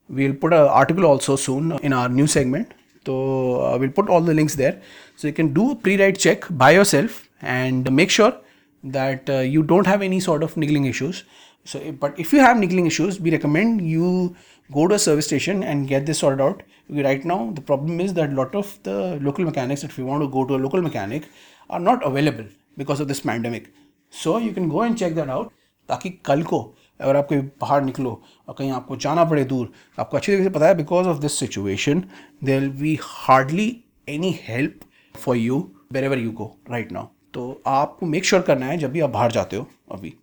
we'll 0.08 0.34
put 0.34 0.52
an 0.52 0.68
article 0.82 1.06
also 1.06 1.36
soon 1.36 1.72
in 1.82 1.92
our 1.92 2.08
new 2.08 2.26
segment. 2.26 2.74
So 3.06 3.62
uh, 3.62 3.78
we'll 3.78 3.90
put 3.90 4.08
all 4.08 4.20
the 4.20 4.34
links 4.34 4.56
there. 4.56 4.80
So 5.16 5.28
you 5.28 5.32
can 5.32 5.54
do 5.54 5.70
a 5.70 5.76
pre-ride 5.76 6.18
check 6.18 6.44
by 6.50 6.72
yourself 6.72 7.28
and 7.40 7.90
make 7.92 8.10
sure 8.10 8.36
that 8.84 9.30
uh, 9.30 9.38
you 9.38 9.62
don't 9.62 9.86
have 9.86 10.02
any 10.02 10.20
sort 10.20 10.42
of 10.42 10.56
niggling 10.56 10.84
issues. 10.86 11.24
So, 11.64 11.92
but 11.92 12.18
if 12.18 12.32
you 12.32 12.40
have 12.40 12.58
niggling 12.58 12.86
issues, 12.86 13.20
we 13.20 13.30
recommend 13.30 13.80
you 13.80 14.36
go 14.72 14.86
to 14.86 14.94
a 14.94 14.98
service 14.98 15.26
station 15.26 15.62
and 15.62 15.88
get 15.88 16.06
this 16.06 16.18
sorted 16.20 16.40
out. 16.40 16.62
Right 16.88 17.24
now, 17.24 17.50
the 17.54 17.60
problem 17.60 18.00
is 18.00 18.14
that 18.14 18.30
a 18.30 18.34
lot 18.34 18.54
of 18.54 18.78
the 18.82 19.18
local 19.20 19.44
mechanics, 19.44 19.82
if 19.82 19.98
you 19.98 20.06
want 20.06 20.22
to 20.22 20.28
go 20.28 20.44
to 20.44 20.54
a 20.54 20.62
local 20.66 20.82
mechanic, 20.82 21.28
are 21.70 21.80
not 21.80 22.06
available 22.06 22.44
because 22.76 23.00
of 23.00 23.08
this 23.08 23.20
pandemic. 23.20 23.72
So 24.10 24.38
you 24.38 24.52
can 24.52 24.68
go 24.68 24.82
and 24.82 24.96
check 24.96 25.14
that 25.14 25.28
out. 25.28 25.52
ताकि 25.88 26.10
कल 26.26 26.42
को 26.42 26.58
अगर 27.00 27.16
आप 27.16 27.28
कहीं 27.30 27.42
बाहर 27.60 27.82
निकलो 27.82 28.10
और 28.48 28.54
कहीं 28.58 28.70
आपको 28.72 28.96
जाना 28.96 29.24
पड़े 29.24 29.44
दूर 29.44 29.72
आपको 29.98 30.16
अच्छी 30.16 30.32
तरीके 30.32 30.44
से 30.44 30.50
पता 30.50 30.66
है 30.66 30.74
because 30.74 31.08
of 31.08 31.18
this 31.20 31.38
situation 31.38 32.02
there 32.44 32.60
will 32.60 32.70
be 32.80 32.98
hardly 33.02 33.68
any 34.08 34.38
help 34.42 34.80
for 35.14 35.36
you 35.36 35.58
wherever 36.04 36.18
you 36.18 36.32
go 36.32 36.56
right 36.70 36.92
now 36.92 37.06
तो 37.34 37.62
आपको 37.66 38.06
मेक 38.06 38.24
श्योर 38.24 38.40
sure 38.40 38.48
करना 38.48 38.66
है 38.66 38.78
जब 38.78 38.92
भी 38.92 39.00
आप 39.00 39.10
बाहर 39.10 39.32
जाते 39.32 39.56
हो 39.56 39.68
अभी 39.92 40.14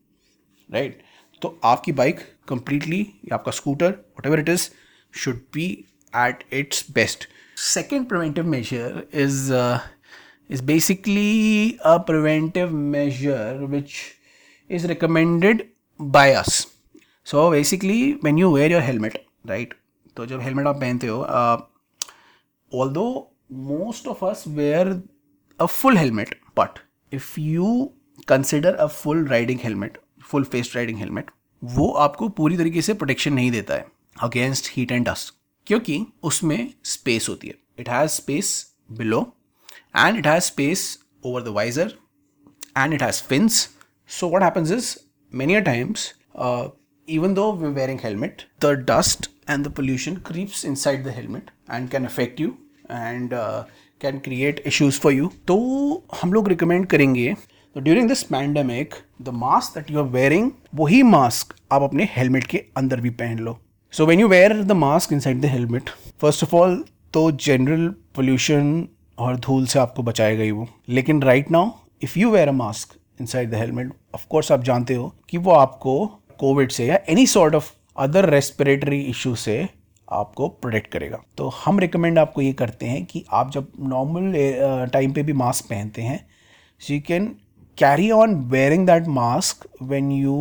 राइट 0.70 0.92
right? 0.92 1.42
तो 1.42 1.60
आपकी 1.63 1.92
बाइक 1.92 2.20
कंप्लीटली 2.48 3.01
या 3.01 3.36
आपका 3.36 3.51
scooter 3.51 3.89
whatever 4.25 4.39
it 4.39 4.50
is 4.50 4.70
should 5.13 5.42
be 5.53 5.65
at 6.13 6.44
its 6.53 6.86
best 6.92 7.27
second 7.58 8.08
preventive 8.08 8.48
measure 8.48 9.03
is 9.13 9.51
is 10.50 10.62
basically 10.62 11.80
a 11.84 12.00
preventive 12.00 12.72
measure 12.72 13.65
which 13.65 14.18
is 14.70 14.86
recommended 14.86 15.70
by 16.12 16.33
us. 16.33 16.67
So, 17.24 17.51
basically, 17.51 18.17
when 18.22 18.38
you 18.38 18.50
wear 18.50 18.69
your 18.69 18.81
helmet, 18.81 19.17
right 19.45 19.74
तो 20.15 20.25
जब 20.25 20.41
helmet 20.41 20.67
आप 20.67 20.75
पहनते 20.75 21.07
हो 21.07 21.22
although 22.81 23.31
most 23.51 24.07
of 24.07 24.25
us 24.25 24.43
wear 24.48 25.01
a 25.60 25.65
full 25.65 25.98
helmet 25.98 26.36
but 26.57 26.79
if 27.13 27.39
you 27.39 27.93
consider 28.27 28.75
a 28.75 28.88
full 28.88 29.27
riding 29.27 29.60
helmet 29.63 29.98
full 30.24 30.43
face 30.43 30.75
riding 30.75 30.98
helmet 31.00 31.31
वो 31.63 31.91
आपको 31.91 32.29
पूरी 32.29 32.57
तरीके 32.57 32.81
से 32.81 32.93
प्रोटेक्शन 32.93 33.33
नहीं 33.33 33.51
देता 33.51 33.74
है 33.74 33.86
अगेंस्ट 34.22 34.72
हीट 34.72 34.91
एंड 34.91 35.07
डस्ट 35.10 35.33
क्योंकि 35.67 36.05
उसमें 36.24 36.74
स्पेस 36.83 37.29
होती 37.29 37.48
है. 37.48 37.53
It 37.79 37.89
has 37.89 38.12
space 38.12 38.75
below 38.91 39.38
and 39.98 40.17
it 40.17 40.27
has 40.27 40.43
space 40.43 41.00
over 41.25 41.43
the 41.43 41.48
visor 41.48 41.93
and 42.77 42.93
it 42.93 43.03
has 43.03 43.24
fins. 43.24 43.67
So, 44.07 44.27
what 44.27 44.41
happens 44.41 44.72
is 44.72 45.00
many 45.34 45.56
a 45.56 45.62
times, 45.62 46.13
uh, 46.36 46.70
even 47.08 47.34
though 47.34 47.52
we're 47.54 47.72
wearing 47.72 48.00
helmet, 48.00 48.46
the 48.60 48.75
dust 48.75 49.30
and 49.48 49.66
the 49.66 49.70
pollution 49.70 50.20
creeps 50.20 50.63
inside 50.63 51.04
the 51.04 51.12
helmet 51.12 51.50
and 51.68 51.92
can 51.92 52.06
affect 52.06 52.40
you 52.40 52.58
and 52.90 53.34
uh, 53.34 53.66
can 54.00 54.22
create 54.22 54.62
issues 54.66 54.98
for 54.98 55.12
you. 55.12 55.30
तो 55.48 55.58
हम 56.22 56.34
लोग 56.34 56.50
recommend 56.50 56.90
करेंगे 56.92 57.34
तो 57.75 57.82
during 57.82 58.08
this 58.10 58.24
pandemic 58.24 58.94
the 59.22 59.30
mask 59.44 59.78
that 59.78 59.92
you 59.92 60.00
are 60.00 60.06
wearing 60.16 60.50
वही 60.75 61.02
mask 61.04 61.54
आप 61.72 61.82
अपने 61.84 62.08
helmet 62.16 62.44
के 62.48 62.63
अंदर 62.78 63.02
भी 63.02 63.10
पहन 63.22 63.40
लो 63.46 63.58
so 63.94 64.06
when 64.06 64.20
you 64.20 64.28
wear 64.28 64.54
the 64.63 64.72
mask 64.72 65.13
inside 65.20 65.42
the 65.42 65.46
helmet 65.54 65.90
first 66.22 66.44
of 66.44 66.56
all 66.56 66.84
तो 67.13 67.30
जनरल 67.46 67.88
पोल्यूशन 68.16 68.88
और 69.18 69.40
धूल 69.46 69.66
से 69.74 69.80
आपको 69.80 70.04
बचाएगा 70.04 70.44
ही 70.44 70.52
वो 70.52 70.68
लेकिन 70.90 71.22
right 71.24 71.52
now 71.52 71.72
if 72.04 72.20
you 72.20 72.32
wear 72.32 72.48
a 72.48 72.52
mask 72.52 72.96
inside 73.25 73.51
the 73.51 73.55
helmet 73.55 73.91
of 74.15 74.25
course 74.29 74.51
आप 74.51 74.63
जानते 74.63 74.93
हो 74.93 75.13
कि 75.29 75.38
वो 75.38 75.51
आपको 75.51 76.05
कोविड 76.39 76.72
से 76.72 76.86
या 76.86 77.00
any 77.10 77.25
sort 77.27 77.55
of 77.55 77.72
other 77.98 78.29
respiratory 78.29 79.00
issue 79.00 79.36
से 79.36 79.67
आपको 80.12 80.48
प्रोटेक्ट 80.48 80.88
करेगा। 80.88 81.20
तो 81.38 81.48
हम 81.65 81.79
रिकमेंड 81.79 82.20
आपको 82.20 82.41
ये 82.41 82.53
करते 82.53 82.86
हैं 82.86 83.05
कि 83.05 83.24
आप 83.32 83.51
जब 83.51 83.72
नॉर्मल 83.79 84.34
टाइम 84.93 85.13
पे 85.13 85.24
भी 85.24 85.34
मास्क 85.34 85.65
पहनते 85.65 86.01
हैं 86.01 86.25
so 86.79 86.93
you 86.93 87.01
can 87.08 87.25
carry 87.77 88.12
on 88.12 88.36
wearing 88.50 88.86
that 88.88 89.08
mask 89.08 89.67
when 89.82 90.10
you 90.24 90.39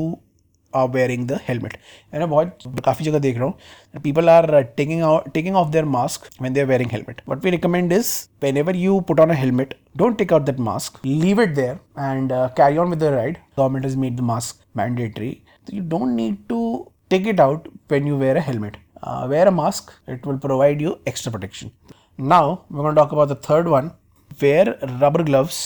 are 0.73 0.87
wearing 0.95 1.25
the 1.31 1.37
helmet 1.47 1.75
मैंने 2.13 2.25
बहुत 2.33 2.63
काफ़ी 2.85 3.05
जगह 3.05 3.19
देख 3.25 3.37
रहा 3.37 3.45
हूँ 3.45 4.01
people 4.05 4.29
are 4.33 4.47
uh, 4.59 4.63
taking 4.79 5.03
out 5.09 5.29
taking 5.37 5.59
off 5.61 5.71
their 5.75 5.85
mask 5.95 6.27
when 6.45 6.57
they 6.57 6.63
are 6.65 6.69
wearing 6.71 6.89
helmet 6.95 7.21
what 7.31 7.45
we 7.47 7.53
recommend 7.55 7.95
is 7.99 8.11
whenever 8.45 8.75
you 8.83 8.99
put 9.11 9.21
on 9.25 9.35
a 9.35 9.37
helmet 9.43 9.75
don't 10.01 10.19
take 10.23 10.33
out 10.37 10.45
that 10.49 10.59
mask 10.69 10.99
leave 11.05 11.43
it 11.45 11.55
there 11.61 11.77
and 12.09 12.35
uh, 12.39 12.49
carry 12.59 12.77
on 12.83 12.89
with 12.95 12.99
the 13.05 13.11
ride 13.17 13.39
government 13.61 13.89
has 13.89 13.95
made 14.05 14.17
the 14.21 14.27
mask 14.31 14.65
mandatory 14.81 15.31
so 15.65 15.75
you 15.77 15.85
don't 15.95 16.15
need 16.23 16.37
to 16.53 16.59
take 17.15 17.31
it 17.33 17.39
out 17.47 17.71
when 17.93 18.11
you 18.11 18.17
wear 18.25 18.35
a 18.43 18.45
helmet 18.49 18.77
uh, 19.03 19.25
wear 19.33 19.47
a 19.47 19.55
mask 19.63 19.93
it 20.15 20.25
will 20.25 20.41
provide 20.49 20.81
you 20.87 20.93
extra 21.13 21.31
protection 21.37 21.71
now 22.35 22.45
we're 22.69 22.83
going 22.85 22.95
to 22.95 23.01
talk 23.01 23.11
about 23.17 23.29
the 23.35 23.41
third 23.49 23.67
one 23.79 23.91
wear 24.41 24.77
rubber 25.01 25.23
gloves 25.23 25.59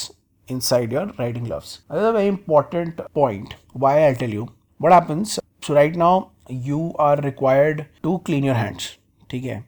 inside 0.48 0.92
your 0.92 1.06
riding 1.18 1.46
gloves. 1.46 1.82
Another 1.90 2.12
very 2.14 2.28
important 2.28 3.00
point 3.14 3.56
why 3.74 4.06
I'll 4.06 4.16
tell 4.16 4.30
you 4.30 4.50
what 4.79 4.93
happens. 4.93 5.39
So 5.63 5.75
right 5.75 5.95
now 5.95 6.33
you 6.49 6.95
are 6.99 7.17
required 7.17 7.87
to 8.03 8.19
clean 8.21 8.45
your 8.45 8.55
hands. 8.55 8.99
Okay. 9.25 9.63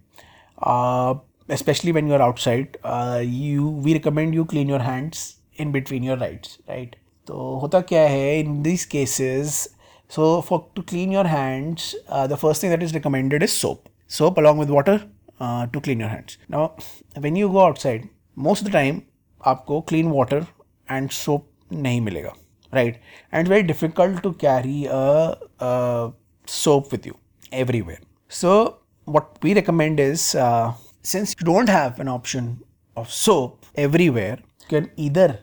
Uh, 0.58 1.14
especially 1.48 1.92
when 1.92 2.06
you're 2.06 2.22
outside, 2.22 2.76
uh, 2.84 3.22
you 3.24 3.68
we 3.68 3.94
recommend 3.94 4.34
you 4.34 4.44
clean 4.44 4.68
your 4.68 4.80
hands 4.80 5.36
in 5.56 5.72
between 5.72 6.02
your 6.02 6.16
rides, 6.16 6.58
right? 6.68 6.94
So 7.26 7.58
hota 7.58 7.82
kya 7.82 8.06
hai 8.08 8.40
in 8.44 8.62
these 8.62 8.86
cases? 8.86 9.68
So 10.08 10.40
for 10.42 10.66
to 10.74 10.82
clean 10.82 11.10
your 11.12 11.24
hands, 11.24 11.94
uh, 12.08 12.26
the 12.26 12.36
first 12.36 12.60
thing 12.60 12.70
that 12.70 12.82
is 12.82 12.94
recommended 12.94 13.42
is 13.42 13.52
soap. 13.52 13.88
Soap 14.06 14.38
along 14.38 14.58
with 14.58 14.70
water 14.70 15.02
uh, 15.40 15.66
to 15.66 15.80
clean 15.80 16.00
your 16.00 16.08
hands. 16.08 16.38
Now, 16.48 16.76
when 17.18 17.36
you 17.36 17.48
go 17.48 17.66
outside, 17.66 18.08
most 18.34 18.60
of 18.60 18.72
the 18.72 18.76
time 18.78 19.02
आपको 19.46 19.86
clean 19.88 20.10
water 20.10 20.44
and 20.90 21.10
soap 21.10 21.48
नहीं 21.72 22.00
मिलेगा 22.00 22.32
right 22.73 23.01
and 23.33 23.47
very 23.47 23.63
difficult 23.63 24.21
to 24.21 24.31
carry 24.31 24.85
a 24.85 26.13
soap 26.47 26.91
with 26.91 27.05
you 27.05 27.15
everywhere. 27.51 27.99
So, 28.27 28.79
what 29.05 29.37
we 29.41 29.53
recommend 29.53 29.99
is 29.99 30.35
uh, 30.35 30.73
since 31.01 31.35
you 31.39 31.45
don't 31.45 31.69
have 31.69 31.99
an 31.99 32.07
option 32.07 32.63
of 32.95 33.11
soap 33.11 33.65
everywhere, 33.75 34.39
you 34.61 34.67
can 34.67 34.89
either 34.97 35.39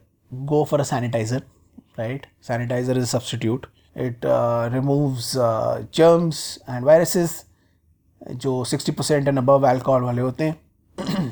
go 0.47 0.65
for 0.65 0.81
a 0.81 0.85
sanitizer, 0.85 1.43
right? 1.97 2.27
Sanitizer 2.43 2.97
is 2.97 3.05
a 3.05 3.07
substitute. 3.07 3.67
It 3.95 4.25
uh, 4.25 4.71
removes 4.73 5.37
uh, 5.37 5.85
germs 5.91 6.59
and 6.67 6.85
viruses 6.85 7.45
जो 8.31 8.65
60% 8.65 9.29
and 9.29 9.39
above 9.39 9.65
alcohol 9.65 10.03
वाले 10.03 10.23
होते 10.23 10.45
हैं 10.45 10.61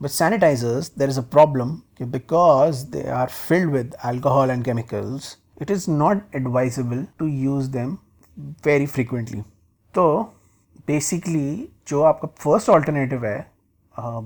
but 0.00 0.10
sanitizers 0.10 0.90
there 0.94 1.08
is 1.08 1.18
a 1.18 1.22
problem 1.22 1.84
because 2.10 2.90
they 2.90 3.06
are 3.06 3.28
filled 3.28 3.70
with 3.70 3.94
alcohol 4.02 4.50
and 4.50 4.64
chemicals, 4.64 5.36
it 5.58 5.70
is 5.70 5.86
not 5.86 6.22
advisable 6.32 7.06
to 7.18 7.26
use 7.26 7.68
them 7.70 7.98
very 8.62 8.86
frequently. 8.86 9.44
तो 9.94 10.06
basically 10.88 11.68
जो 11.88 12.02
आपका 12.02 12.28
first 12.42 12.68
alternative 12.70 13.24
है 13.26 13.38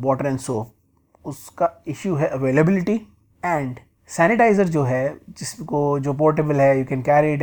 water 0.03 0.27
and 0.27 0.39
soap 0.39 1.27
उसका 1.27 1.69
issue 1.89 2.15
है 2.17 2.29
availability 2.29 2.95
and 3.43 3.79
sanitiser 4.17 4.69
जो 4.69 4.83
है 4.85 5.05
जिसको 5.39 5.83
जो 6.01 6.13
पोर्टेबल 6.15 6.61
है 6.61 6.85
can 6.85 7.03
carry 7.03 7.33
it 7.33 7.43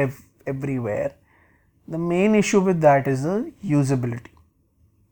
everywhere 0.50 1.15
the 1.88 2.00
main 2.11 2.35
issue 2.35 2.61
with 2.61 2.75
that 2.85 3.07
is 3.07 3.27
the 3.27 3.51
usability 3.65 4.31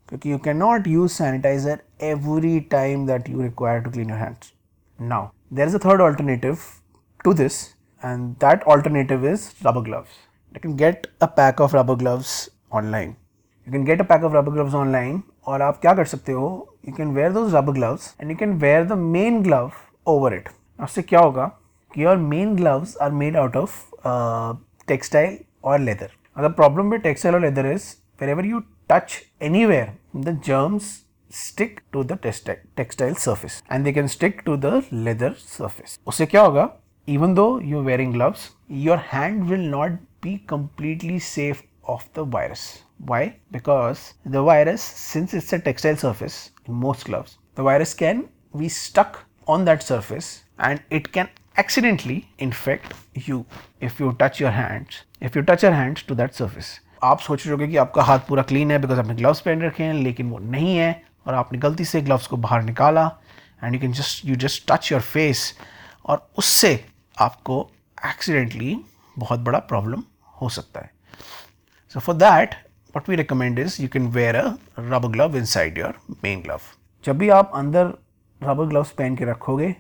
क्योंकि 0.09 0.33
you 0.33 0.39
can 0.39 0.57
not 0.57 0.87
use 0.87 1.11
sanitiser 1.11 1.83
every 2.05 2.59
time 2.71 3.07
that 3.07 3.29
you 3.29 3.43
require 3.43 3.83
to 3.83 3.91
clean 3.91 4.11
your 4.11 4.19
hands 4.19 4.53
Now, 4.99 5.33
there 5.51 5.67
is 5.67 5.75
a 5.75 5.79
third 5.81 6.01
alternative 6.01 6.81
to 7.25 7.35
this, 7.35 7.75
and 8.03 8.39
that 8.39 8.63
alternative 8.65 9.25
is 9.25 9.53
rubber 9.65 9.81
gloves. 9.81 10.09
You 10.55 10.61
can 10.61 10.77
get 10.77 11.09
a 11.21 11.27
pack 11.27 11.59
of 11.59 11.73
rubber 11.73 11.97
gloves 11.97 12.49
online. 12.71 13.17
You 13.67 13.73
can 13.73 13.85
get 13.85 14.01
a 14.01 14.05
pack 14.05 14.23
of 14.23 14.33
rubber 14.33 14.53
gloves 14.53 14.75
online, 14.75 15.21
और 15.45 15.63
आप 15.63 15.81
क्या 15.81 15.95
कर 15.95 16.05
सकते 16.05 16.33
हो 16.33 16.47
you 16.89 16.93
can 16.95 17.09
wear 17.15 17.33
those 17.33 17.55
rubber 17.55 17.73
gloves 17.73 18.15
and 18.21 18.31
you 18.31 18.37
can 18.37 18.53
wear 18.59 18.85
the 18.85 18.93
main 18.93 19.43
glove 19.43 19.71
over 20.07 20.35
it 20.35 20.49
उससे 20.79 21.03
क्या 21.03 21.21
होगा 21.21 21.47
कि 21.95 22.05
your 22.05 22.17
main 22.17 22.55
gloves 22.57 22.97
are 23.03 23.11
made 23.13 23.37
out 23.37 23.57
of 23.57 24.07
textile 24.89 25.39
और 25.65 25.79
लेदर 25.81 26.13
अगर 26.37 26.53
प्रॉब्लम 26.53 26.91
विद 26.91 27.01
टेक्सटाइल 27.01 27.35
और 27.35 27.41
leather 27.41 27.67
is 27.73 27.95
where 28.21 28.31
ever 28.31 28.47
you 28.47 28.61
touch 28.91 29.21
any 29.43 29.65
where 29.67 29.93
the 30.17 30.41
germs 30.47 31.01
stick 31.37 31.79
to 31.93 32.03
the 32.09 32.17
textile 32.77 33.17
surface 33.17 33.55
and 33.69 33.87
they 33.87 33.93
can 33.93 34.09
stick 34.09 34.45
to 34.49 34.57
the 34.65 34.73
leather 35.07 35.31
surface. 35.45 35.99
उससे 36.07 36.27
क्या 36.27 36.43
होगा 36.43 36.71
even 37.07 37.35
though 37.35 37.59
you're 37.59 37.83
wearing 37.83 38.13
gloves, 38.13 38.51
your 38.69 38.97
hand 38.97 39.49
will 39.49 39.65
not 39.77 39.93
be 40.23 40.39
completely 40.47 41.19
safe 41.19 41.63
of 41.87 42.09
the 42.15 42.25
virus. 42.25 42.83
Why? 42.99 43.37
Because 43.51 44.15
the 44.25 44.43
virus, 44.43 44.83
since 44.83 45.35
it's 45.35 45.53
a 45.53 45.59
textile 45.59 45.97
surface 45.97 46.51
in 46.65 46.75
most 46.75 47.05
gloves, 47.05 47.37
the 47.57 47.63
virus 47.63 47.93
can 47.93 48.29
be 48.57 48.69
stuck 48.69 49.25
on 49.47 49.65
that 49.67 49.83
surface 49.83 50.45
and 50.59 50.81
it 50.91 51.13
can 51.13 51.29
accidentally 51.59 52.29
infect 52.39 52.95
you 53.15 53.45
if 53.81 54.01
you 54.01 54.13
touch 54.13 54.41
your 54.41 54.51
hands, 54.51 55.03
if 55.21 55.37
you 55.37 55.43
touch 55.43 55.63
your 55.63 55.73
hands 55.73 56.03
to 56.05 56.15
that 56.15 56.35
surface. 56.35 56.81
आप 57.04 57.20
सोच 57.20 57.46
रहे 57.48 57.56
हो 57.56 57.68
कि 57.68 57.78
आपका 57.78 58.04
हाथ 58.04 58.20
पूरा 58.28 58.44
clean 58.44 58.72
है 58.72 58.80
because 58.80 59.00
आपने 59.00 59.16
ग्लव्स 59.16 59.42
पहन 59.42 59.62
रखे 59.62 59.84
हैं, 59.84 59.94
लेकिन 59.94 60.30
वो 60.30 60.38
नहीं 60.40 60.76
है 60.78 61.04
और 61.28 61.34
आपने 61.34 61.60
गलती 61.60 61.86
से 61.86 62.02
ग्लव्स 62.02 62.28
को 62.28 62.38
बाहर 62.38 62.64
निकाला 62.64 63.06
and 63.64 63.74
you 63.76 63.82
can 63.82 63.92
just 63.94 64.26
you 64.26 64.36
just 64.36 64.64
touch 64.72 64.92
your 64.92 65.02
face 65.02 65.54
और 66.06 66.28
उससे 66.38 66.86
आपको 67.18 67.70
एक्सीडेंटली 68.06 68.80
बहुत 69.18 69.40
बड़ा 69.40 69.60
प्रॉब्लम 69.60 70.04
हो 70.42 70.50
सकता 70.50 70.80
है। 70.80 70.92
So 71.96 72.00
for 72.00 72.16
that 72.16 72.56
what 72.96 73.10
we 73.10 73.16
recommend 73.16 73.60
is 73.60 73.82
you 73.82 73.88
can 73.88 74.08
wear 74.08 74.36
a 74.36 74.48
rubber 74.80 75.08
glove 75.08 75.38
inside 75.46 75.78
your 75.78 76.00
main 76.24 76.42
glove 76.42 76.60
जब 77.06 77.18
भी 77.18 77.30
आप 77.30 77.52
अंदर 77.56 77.94
रबर 78.42 78.66
ग्लव्स 78.66 78.92
पहन 78.92 79.16
के 79.16 79.26
रखोगे 79.26 79.72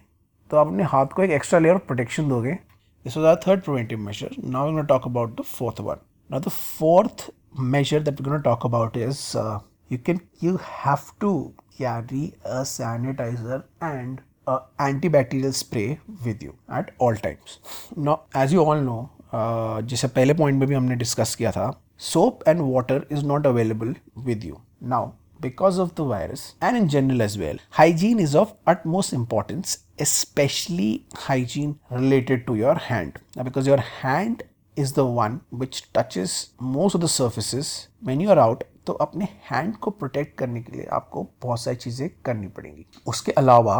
तो 0.51 0.57
आप 0.57 0.67
अपने 0.67 0.83
हाथ 0.83 1.05
को 1.05 1.23
एक 1.23 1.31
एक्स्ट्रा 1.31 1.59
लेयर 1.59 1.75
ऑफ़ 1.75 1.81
प्रोटेक्शन 1.81 2.29
दोगे। 2.29 2.51
This 2.51 3.17
was 3.17 3.25
our 3.27 3.35
third 3.47 3.61
preventive 3.61 3.99
measure 3.99 4.29
now 4.43 4.71
we 4.71 4.83
talk 4.83 5.07
about 5.07 5.39
the 5.39 5.43
fourth 5.43 5.79
one 5.79 6.05
now 6.30 6.40
the 6.40 6.48
fourth 6.48 7.30
measure 7.72 8.00
that 8.00 8.18
we're 8.18 8.24
going 8.24 8.38
to 8.38 8.42
talk 8.42 8.64
about 8.64 8.96
is 8.96 9.34
uh, 9.36 9.58
you 9.88 9.98
can 9.98 10.20
you 10.40 10.56
have 10.58 11.02
to 11.20 11.54
carry 11.78 12.34
a 12.44 12.62
sanitizer 12.62 13.62
and 13.80 14.20
a 14.46 14.58
antibacterial 14.78 15.54
spray 15.54 15.98
with 16.24 16.42
you 16.42 16.54
at 16.68 16.90
all 16.98 17.14
times 17.14 17.58
now 17.96 18.22
as 18.34 18.52
you 18.52 18.64
all 18.64 18.80
know 18.88 19.00
uh, 19.32 19.80
जैसे 19.92 20.08
पहले 20.08 20.34
point 20.34 20.58
में 20.58 20.68
भी 20.68 20.74
हमने 20.74 20.96
discuss 21.04 21.34
किया 21.34 21.52
था 21.52 21.72
soap 22.12 22.42
and 22.52 22.64
water 22.70 22.96
is 23.16 23.22
not 23.32 23.46
available 23.46 23.94
with 24.30 24.44
you 24.44 24.60
now 24.94 25.02
because 25.40 25.78
of 25.84 25.94
the 26.00 26.04
virus 26.10 26.42
and 26.60 26.76
in 26.76 26.88
general 26.94 27.22
as 27.22 27.36
well 27.38 27.60
hygiene 27.78 28.20
is 28.24 28.34
of 28.42 28.54
utmost 28.72 29.12
importance 29.18 29.76
especially 30.06 30.90
hygiene 31.28 31.76
related 31.90 32.46
to 32.48 32.56
your 32.62 32.74
hand 32.88 33.20
now 33.36 33.46
because 33.50 33.70
your 33.72 33.80
hand 34.02 34.42
is 34.78 34.92
the 34.92 35.04
one 35.06 35.40
which 35.50 35.92
touches 35.92 36.50
most 36.58 36.94
of 36.94 37.00
the 37.00 37.08
surfaces 37.08 37.88
when 38.02 38.20
you 38.20 38.30
are 38.34 38.38
out 38.44 38.64
तो 38.86 38.92
अपने 39.02 39.28
hand 39.50 39.76
को 39.84 39.90
protect 39.90 40.36
करने 40.38 40.60
के 40.62 40.72
लिए 40.72 40.86
आपको 40.92 41.22
बहुत 41.42 41.60
सारी 41.60 41.76
चीज़ें 41.76 42.08
करनी 42.24 42.48
पड़ेंगी 42.56 42.86
उसके 43.08 43.32
अलावा 43.42 43.76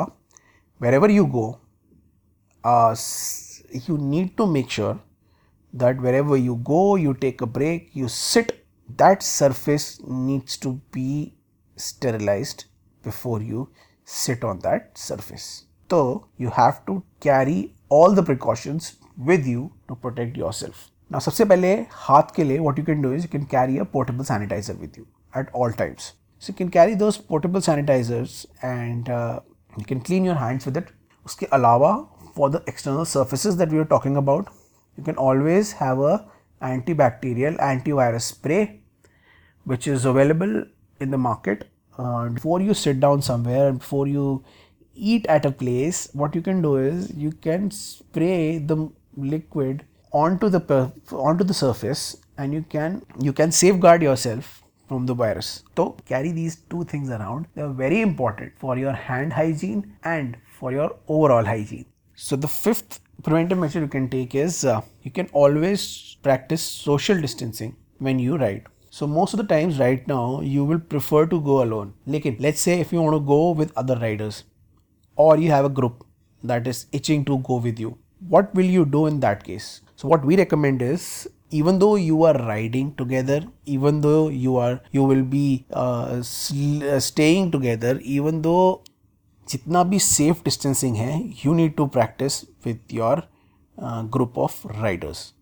where 0.83 0.95
ever 0.95 1.11
you 1.11 1.25
go 1.35 1.47
you 3.89 3.97
need 3.97 4.35
to 4.37 4.47
make 4.53 4.71
sure 4.71 5.01
that 5.83 6.01
where 6.01 6.15
ever 6.15 6.39
you 6.39 6.55
go 6.71 6.97
you 6.99 7.13
take 7.27 7.43
a 7.43 7.47
break 7.59 7.91
you 7.97 8.09
sit 8.09 8.53
that 9.03 9.23
surface 9.23 9.91
needs 10.09 10.61
to 10.63 10.73
be 10.95 11.13
sterilized 11.77 12.65
before 13.05 13.43
you 13.43 13.69
sit 14.07 14.45
on 14.45 14.59
that 14.59 14.93
surface. 15.09 15.47
So 15.91 16.27
you 16.39 16.51
have 16.51 16.85
to 16.87 17.03
carry 17.21 17.77
all 17.89 18.15
the 18.19 18.23
precautions 18.23 18.97
with 19.29 19.47
you 19.47 19.73
to 19.89 19.95
protect 19.95 20.37
yourself. 20.37 20.88
Now, 21.11 21.21
सबसे 21.21 21.45
पहले 21.45 21.75
हाथ 22.07 22.35
के 22.37 22.45
लिए 22.45 22.59
what 22.67 22.79
you 22.79 22.85
can 22.85 23.03
do 23.07 23.13
is 23.13 23.25
you 23.25 23.31
can 23.37 23.47
carry 23.55 23.79
a 23.79 23.85
portable 23.85 24.29
sanitizer 24.31 24.79
with 24.79 24.97
you 24.97 25.07
at 25.35 25.51
all 25.53 25.73
times. 25.73 26.13
So 26.39 26.53
you 26.53 26.55
can 26.55 26.71
carry 26.71 26.95
those 26.95 27.19
portable 27.19 27.61
sanitizers 27.61 28.47
and 28.63 29.09
uh, 29.09 29.41
you 29.79 29.85
can 29.85 30.01
clean 30.01 30.25
your 30.25 30.37
hands 30.43 30.67
with 30.67 30.77
it. 30.83 30.93
उसके 31.27 31.47
अलावा 31.59 31.93
for 32.35 32.51
the 32.51 32.63
external 32.67 33.05
surfaces 33.05 33.57
that 33.59 33.71
we 33.71 33.79
are 33.79 33.91
talking 33.95 34.17
about, 34.17 34.49
you 34.97 35.05
can 35.05 35.17
always 35.17 35.73
have 35.73 36.01
a 36.01 36.15
antibacterial 36.63 37.57
antivirus 37.59 38.33
spray 38.35 38.81
which 39.65 39.87
is 39.87 40.05
available 40.05 40.65
in 41.01 41.11
the 41.11 41.19
market 41.19 41.65
uh, 41.99 42.29
before 42.29 42.61
you 42.61 42.75
sit 42.75 43.01
down 43.01 43.23
somewhere 43.23 43.73
before 43.73 44.07
you 44.07 44.43
eat 44.95 45.27
at 45.27 45.45
a 45.45 45.51
place 45.51 46.09
what 46.13 46.35
you 46.35 46.43
can 46.43 46.63
do 46.63 46.77
is 46.77 47.13
you 47.15 47.33
can 47.47 47.71
spray 47.71 48.59
the 48.59 48.77
liquid 49.17 49.85
onto 50.12 50.50
the 50.50 50.62
onto 51.12 51.44
the 51.44 51.54
surface 51.54 52.18
and 52.38 52.54
you 52.54 52.64
can 52.70 53.02
you 53.20 53.34
can 53.34 53.52
safeguard 53.52 54.02
yourself 54.02 54.64
from 54.88 55.06
the 55.06 55.14
virus 55.14 55.64
so 55.76 55.90
carry 56.06 56.32
these 56.32 56.56
two 56.72 56.84
things 56.84 57.10
around 57.10 57.46
they 57.56 57.62
are 57.62 57.76
very 57.84 58.02
important 58.02 58.52
for 58.58 58.78
your 58.78 58.94
hand 58.94 59.34
hygiene 59.34 59.84
and 60.04 60.38
for 60.60 60.72
your 60.72 60.90
overall 61.08 61.46
hygiene 61.46 61.86
so 62.16 62.36
the 62.36 62.48
fifth 62.48 63.00
preventive 63.24 63.58
measure 63.58 63.80
you 63.80 63.88
can 63.88 64.10
take 64.10 64.34
is 64.34 64.66
uh, 64.66 64.82
you 65.04 65.12
can 65.12 65.30
always 65.34 66.18
practice 66.24 66.62
social 66.62 67.22
distancing 67.22 67.76
when 68.00 68.18
you 68.18 68.38
ride 68.38 68.66
so 68.92 69.06
most 69.06 69.34
of 69.34 69.38
the 69.38 69.46
times 69.46 69.78
right 69.78 70.08
now 70.08 70.42
you 70.42 70.66
will 70.66 70.80
prefer 70.80 71.26
to 71.28 71.40
go 71.40 71.62
alone. 71.64 71.94
Like 72.08 72.26
let's 72.40 72.60
say 72.60 72.80
if 72.80 72.92
you 72.92 73.02
want 73.02 73.16
to 73.16 73.20
go 73.20 73.52
with 73.52 73.72
other 73.78 73.96
riders 73.96 74.46
or 75.16 75.38
you 75.38 75.52
have 75.52 75.66
a 75.66 75.70
group 75.70 76.06
that 76.44 76.66
is 76.66 76.88
itching 76.92 77.24
to 77.26 77.38
go 77.40 77.58
with 77.58 77.80
you. 77.80 77.98
What 78.28 78.54
will 78.56 78.66
you 78.66 78.86
do 78.86 79.06
in 79.06 79.20
that 79.20 79.44
case? 79.44 79.82
So 80.00 80.08
what 80.08 80.26
we 80.26 80.38
recommend 80.38 80.82
is 80.82 81.28
even 81.52 81.80
though 81.80 81.96
you 81.96 82.24
are 82.24 82.38
riding 82.38 82.92
together 82.96 83.44
even 83.66 84.02
though 84.02 84.30
you 84.30 84.56
are 84.58 84.80
you 84.92 85.04
will 85.04 85.24
be 85.24 85.66
uh, 85.74 86.22
uh 86.92 87.00
staying 87.00 87.52
together 87.52 88.00
even 88.04 88.42
though 88.42 88.78
जितना 89.50 89.84
भी 89.84 90.00
safe 90.00 90.44
distancing 90.46 90.96
है 90.96 91.34
you 91.46 91.54
need 91.54 91.76
to 91.76 91.86
practise 91.86 92.44
with 92.66 92.94
your 92.94 93.24
group 93.84 94.38
of 94.38 94.68
riders 94.68 95.34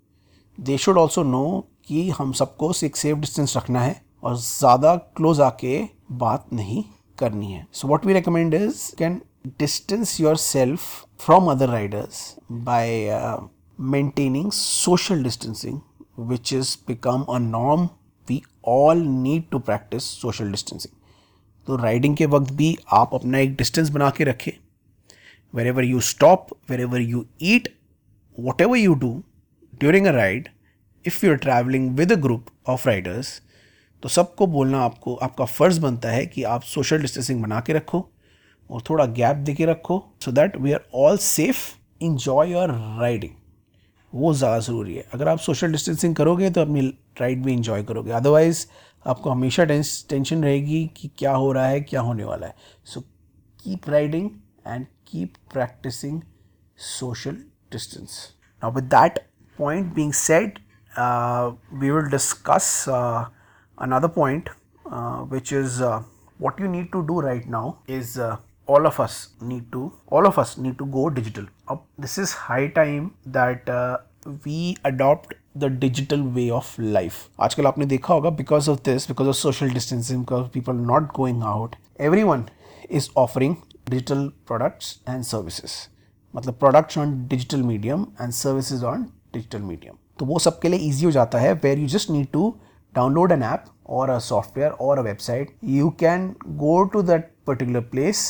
they 0.59 0.77
should 0.77 0.97
also 0.97 1.23
know 1.23 1.67
कि 1.85 2.09
हम 2.09 2.31
सबको 2.31 2.73
एक 2.83 2.95
safe 2.95 3.17
distance 3.17 3.57
रखना 3.57 3.81
है 3.81 4.01
और 4.23 4.35
ज़्यादा 4.35 4.95
क्लोज 4.95 5.41
आके 5.41 5.83
बात 6.11 6.45
नहीं 6.53 6.83
करनी 7.19 7.51
है। 7.51 7.67
So 7.73 7.87
what 7.87 8.05
we 8.05 8.13
recommend 8.13 8.53
is 8.53 8.95
can 8.95 9.21
distance 9.47 10.21
yourself 10.37 10.81
from 11.19 11.51
other 11.51 11.69
riders 11.69 12.35
by 12.51 13.09
maintaining 13.79 14.51
social 14.51 15.24
distancing 15.24 15.79
which 16.19 16.53
is 16.53 16.77
become 16.88 17.22
a 17.22 17.38
norm 17.38 17.84
we 18.29 18.41
all 18.67 18.98
need 18.98 19.43
to 19.51 19.60
practise 19.60 20.03
social 20.03 20.51
distancing 20.51 20.96
तो 21.67 21.75
राइडिंग 21.75 22.17
के 22.17 22.25
वक्त 22.25 22.51
भी 22.51 22.77
आप 22.93 23.13
अपना 23.13 23.39
एक 23.39 23.55
डिस्टेंस 23.55 23.89
बना 23.89 24.10
के 24.10 24.24
रखें। 24.24 24.51
Wherever 25.67 25.84
you 25.84 26.00
stop 26.00 26.48
wherever 26.81 27.01
you 27.01 27.25
eat 27.41 27.77
whatever 28.62 28.77
you 28.77 28.93
do 28.93 29.24
during 29.79 30.07
a 30.07 30.12
ride 30.12 30.50
if 31.05 31.25
you 31.25 31.31
are 31.31 31.38
travelling 31.38 31.98
with 31.98 32.12
a 32.12 32.15
group 32.15 32.46
of 32.67 32.89
riders 32.89 33.41
तो 34.03 34.10
सबको 34.10 34.48
बोलना 34.48 34.81
आपको, 34.81 35.15
आपका 35.15 35.46
फ़र्ज़ 35.46 35.81
बनता 35.81 36.10
है 36.10 36.25
कि 36.25 36.43
आप 36.43 36.63
सोशल 36.63 37.01
डिस्टेंसिंग 37.01 37.41
बना 37.41 37.60
के 37.60 37.74
रखो 37.74 38.10
और 38.72 38.81
थोड़ा 38.89 39.05
गैप 39.05 39.36
दे 39.36 39.53
के 39.53 39.65
रखो 39.65 40.05
so 40.22 40.31
that 40.31 40.57
we 40.57 40.72
are 40.72 40.89
all 40.96 41.17
safe 41.17 41.57
enjoy 42.01 42.51
your 42.51 42.72
riding 43.00 43.47
वो 44.15 44.33
ज़्यादा 44.33 44.59
ज़रूरी 44.59 44.96
है। 44.96 45.05
अगर 45.13 45.27
आप 45.27 45.39
सोशल 45.39 45.72
डिस्टेंसिंग 45.72 46.15
करोगे 46.15 46.50
तो 46.50 46.61
अपनी 46.61 46.81
राइड 47.22 47.43
भी 47.43 47.53
इंजॉय 47.53 47.83
करोगे। 47.83 48.11
अदरवाइज़ 48.11 48.65
आपको 49.07 49.29
हमेशा 49.29 49.63
टेंशन 49.65 50.43
रहेगी 50.43 50.85
कि 50.98 51.11
क्या 51.17 51.31
हो 51.31 51.51
रहा 51.51 51.67
है 51.67 51.81
क्या 51.81 52.01
होने 52.01 52.24
वाला 52.24 52.48
है। 52.48 52.55
So 52.85 53.01
keep 53.63 53.89
riding 53.89 54.29
and 54.67 54.85
keep 55.07 55.33
practising 55.53 56.22
social 56.77 57.37
distance 57.72 58.20
now 58.63 58.72
with 58.75 58.83
that 58.96 59.20
point 59.59 60.59
discuss 62.11 62.87
uh, 62.87 63.25
another 63.77 64.09
point 64.09 64.48
uh, 64.85 65.20
which 65.33 65.51
is 65.51 65.81
uh, 65.81 66.01
what 66.39 66.59
you 66.59 66.67
need 66.67 66.87
to 66.91 67.01
do 67.05 67.20
right 67.22 67.46
now 67.48 67.77
is 67.87 68.17
uh, 68.17 68.35
all 68.69 68.86
of 68.86 68.99
us 69.00 69.15
need 69.50 69.65
to 69.73 69.82
all 70.08 70.26
of 70.26 70.38
us 70.38 70.56
need 70.65 70.78
to 70.78 70.86
go 70.97 71.10
digital 71.10 71.47
uh, 71.69 71.76
this 71.99 72.17
is 72.19 72.32
high 72.49 72.67
time 72.69 73.12
that 73.26 73.71
we 74.45 74.76
adopt 74.84 75.34
the 75.54 75.69
digital 75.69 76.23
way 76.36 76.49
of 76.50 76.69
life 76.99 77.17
आजकल 77.41 77.67
आपने 77.67 77.86
देखा 77.86 78.15
होगा 78.15 78.30
because 78.36 78.69
of 78.75 78.82
this 78.88 79.06
because 79.06 79.30
of 79.32 79.36
social 79.36 79.73
distancing 79.78 80.23
because 80.26 80.47
people 80.58 80.84
not 80.93 81.12
going 81.19 81.43
out 81.54 81.75
everyone 82.08 82.45
is 83.00 83.08
offering 83.25 83.56
digital 83.91 84.23
products 84.50 84.93
and 85.15 85.26
services 85.32 85.75
मतलब 86.34 86.58
products 86.60 86.97
on 87.02 87.17
digital 87.34 87.67
medium 87.73 88.06
and 88.21 88.38
services 88.43 88.86
on 88.93 89.04
digital 89.36 89.69
medium 89.73 89.99
तो 90.19 90.26
वो 90.26 90.38
सबके 90.38 90.69
लिए 90.69 90.78
easy 90.88 91.04
हो 91.04 91.10
जाता 91.10 91.38
है 91.38 91.52
where 91.62 91.78
you 91.78 91.86
just 91.88 92.10
need 92.10 92.26
to 92.32 92.54
download 92.95 93.32
an 93.32 93.43
app 93.43 93.65
और 93.99 94.10
a 94.10 94.19
software 94.19 94.71
और 94.86 94.99
a 94.99 95.02
website 95.02 95.56
you 95.65 95.88
can 96.00 96.34
go 96.62 96.82
to 96.93 97.02
that 97.02 97.30
particular 97.47 97.80
place 97.93 98.25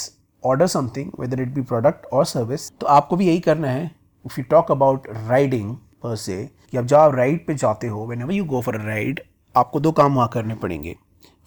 order 0.48 0.68
something 0.68 1.12
whether 1.20 1.42
it 1.42 1.48
be 1.48 1.62
product 1.62 2.06
और 2.06 2.26
सर्विस 2.26 2.72
तो 2.72 2.88
आपको 2.88 3.16
भी 3.16 3.28
यही 3.28 3.40
करना 3.40 3.68
है 3.68 3.92
if 4.26 4.40
you 4.40 4.44
talk 4.50 4.72
about 4.72 5.08
riding 5.08 5.76
पर 5.76 6.16
से 6.16 6.50
कि 6.72 6.78
आप 6.78 6.86
जब 6.86 7.12
राइड 7.16 7.48
पर 7.48 7.54
जाते 7.54 7.88
हो 7.88 8.06
whenever 8.22 8.32
you 8.32 8.46
go 8.46 8.62
for 8.62 8.76
a 8.76 8.86
ride 8.86 9.20
आपको 9.58 9.80
दो 9.80 9.92
काम 9.92 10.16
वहाँ 10.16 10.28
करने 10.28 10.56
पड़ेंगे। 10.56 10.96